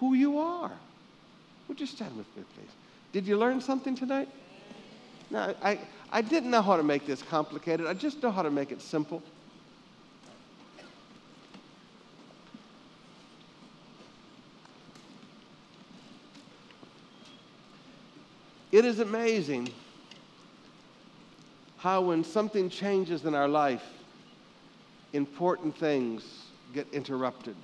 who 0.00 0.14
you 0.14 0.38
are. 0.38 0.72
Would 1.68 1.80
you 1.80 1.86
stand 1.86 2.16
with 2.16 2.34
me, 2.36 2.42
please? 2.54 2.70
Did 3.12 3.26
you 3.26 3.36
learn 3.36 3.60
something 3.60 3.94
tonight? 3.94 4.28
No, 5.30 5.54
I, 5.62 5.78
I 6.10 6.22
didn't 6.22 6.50
know 6.50 6.62
how 6.62 6.76
to 6.76 6.82
make 6.82 7.06
this 7.06 7.22
complicated. 7.22 7.86
I 7.86 7.94
just 7.94 8.22
know 8.22 8.30
how 8.30 8.42
to 8.42 8.50
make 8.50 8.72
it 8.72 8.80
simple. 8.80 9.22
It 18.72 18.84
is 18.84 19.00
amazing 19.00 19.68
how, 21.78 22.02
when 22.02 22.24
something 22.24 22.68
changes 22.68 23.24
in 23.24 23.34
our 23.34 23.48
life, 23.48 23.84
important 25.12 25.76
things 25.76 26.22
get 26.74 26.86
interrupted. 26.92 27.56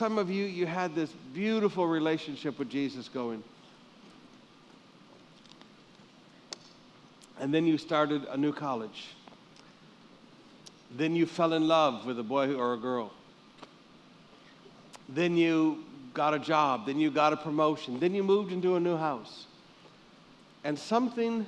Some 0.00 0.16
of 0.16 0.30
you, 0.30 0.46
you 0.46 0.64
had 0.64 0.94
this 0.94 1.10
beautiful 1.34 1.86
relationship 1.86 2.58
with 2.58 2.70
Jesus 2.70 3.06
going. 3.06 3.44
And 7.38 7.52
then 7.52 7.66
you 7.66 7.76
started 7.76 8.24
a 8.30 8.36
new 8.38 8.50
college. 8.50 9.08
Then 10.96 11.14
you 11.14 11.26
fell 11.26 11.52
in 11.52 11.68
love 11.68 12.06
with 12.06 12.18
a 12.18 12.22
boy 12.22 12.54
or 12.54 12.72
a 12.72 12.78
girl. 12.78 13.12
Then 15.06 15.36
you 15.36 15.84
got 16.14 16.32
a 16.32 16.38
job. 16.38 16.86
Then 16.86 16.98
you 16.98 17.10
got 17.10 17.34
a 17.34 17.36
promotion. 17.36 18.00
Then 18.00 18.14
you 18.14 18.22
moved 18.22 18.52
into 18.52 18.76
a 18.76 18.80
new 18.80 18.96
house. 18.96 19.44
And 20.64 20.78
something 20.78 21.44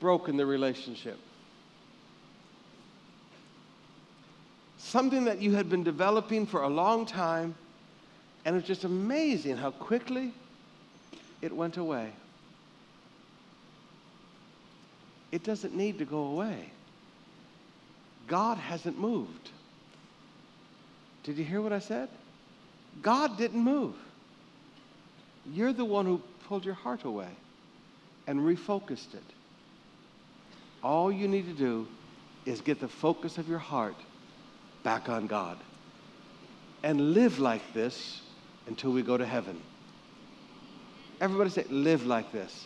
broke 0.00 0.28
in 0.28 0.36
the 0.36 0.46
relationship. 0.46 1.20
Something 4.88 5.24
that 5.24 5.42
you 5.42 5.54
had 5.54 5.68
been 5.68 5.84
developing 5.84 6.46
for 6.46 6.62
a 6.62 6.68
long 6.68 7.04
time, 7.04 7.54
and 8.46 8.56
it's 8.56 8.66
just 8.66 8.84
amazing 8.84 9.58
how 9.58 9.70
quickly 9.70 10.32
it 11.42 11.54
went 11.54 11.76
away. 11.76 12.10
It 15.30 15.44
doesn't 15.44 15.76
need 15.76 15.98
to 15.98 16.06
go 16.06 16.20
away. 16.20 16.70
God 18.28 18.56
hasn't 18.56 18.98
moved. 18.98 19.50
Did 21.22 21.36
you 21.36 21.44
hear 21.44 21.60
what 21.60 21.74
I 21.74 21.80
said? 21.80 22.08
God 23.02 23.36
didn't 23.36 23.60
move. 23.60 23.94
You're 25.52 25.74
the 25.74 25.84
one 25.84 26.06
who 26.06 26.22
pulled 26.46 26.64
your 26.64 26.72
heart 26.72 27.04
away 27.04 27.28
and 28.26 28.40
refocused 28.40 29.12
it. 29.12 29.34
All 30.82 31.12
you 31.12 31.28
need 31.28 31.44
to 31.44 31.52
do 31.52 31.86
is 32.46 32.62
get 32.62 32.80
the 32.80 32.88
focus 32.88 33.36
of 33.36 33.50
your 33.50 33.58
heart 33.58 33.94
back 34.88 35.10
on 35.10 35.26
God 35.26 35.58
and 36.82 37.12
live 37.12 37.38
like 37.38 37.74
this 37.74 38.22
until 38.68 38.90
we 38.90 39.02
go 39.02 39.18
to 39.18 39.26
heaven. 39.26 39.60
Everybody 41.20 41.50
say, 41.50 41.66
live 41.68 42.06
like 42.06 42.32
this. 42.32 42.64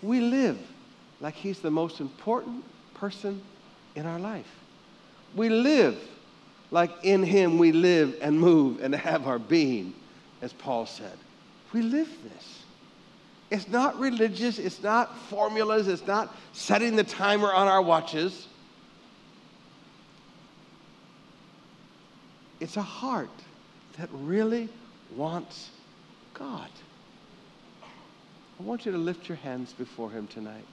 We 0.00 0.20
live 0.20 0.60
like 1.20 1.34
He's 1.34 1.58
the 1.58 1.72
most 1.72 1.98
important 1.98 2.62
person 2.94 3.42
in 3.96 4.06
our 4.06 4.20
life. 4.20 4.46
We 5.34 5.48
live 5.48 5.98
like 6.70 6.92
in 7.02 7.24
Him 7.24 7.58
we 7.58 7.72
live 7.72 8.16
and 8.22 8.38
move 8.38 8.80
and 8.80 8.94
have 8.94 9.26
our 9.26 9.40
being, 9.40 9.94
as 10.40 10.52
Paul 10.52 10.86
said. 10.86 11.18
We 11.72 11.82
live 11.82 12.10
this. 12.22 12.62
It's 13.50 13.66
not 13.66 13.98
religious, 13.98 14.60
it's 14.60 14.84
not 14.84 15.18
formulas, 15.22 15.88
it's 15.88 16.06
not 16.06 16.32
setting 16.52 16.94
the 16.94 17.02
timer 17.02 17.52
on 17.52 17.66
our 17.66 17.82
watches. 17.82 18.46
It's 22.60 22.76
a 22.76 22.82
heart 22.82 23.30
that 23.98 24.08
really 24.12 24.68
wants 25.14 25.70
God. 26.34 26.68
I 27.82 28.62
want 28.62 28.84
you 28.84 28.92
to 28.92 28.98
lift 28.98 29.28
your 29.28 29.36
hands 29.36 29.72
before 29.72 30.10
Him 30.10 30.26
tonight. 30.26 30.64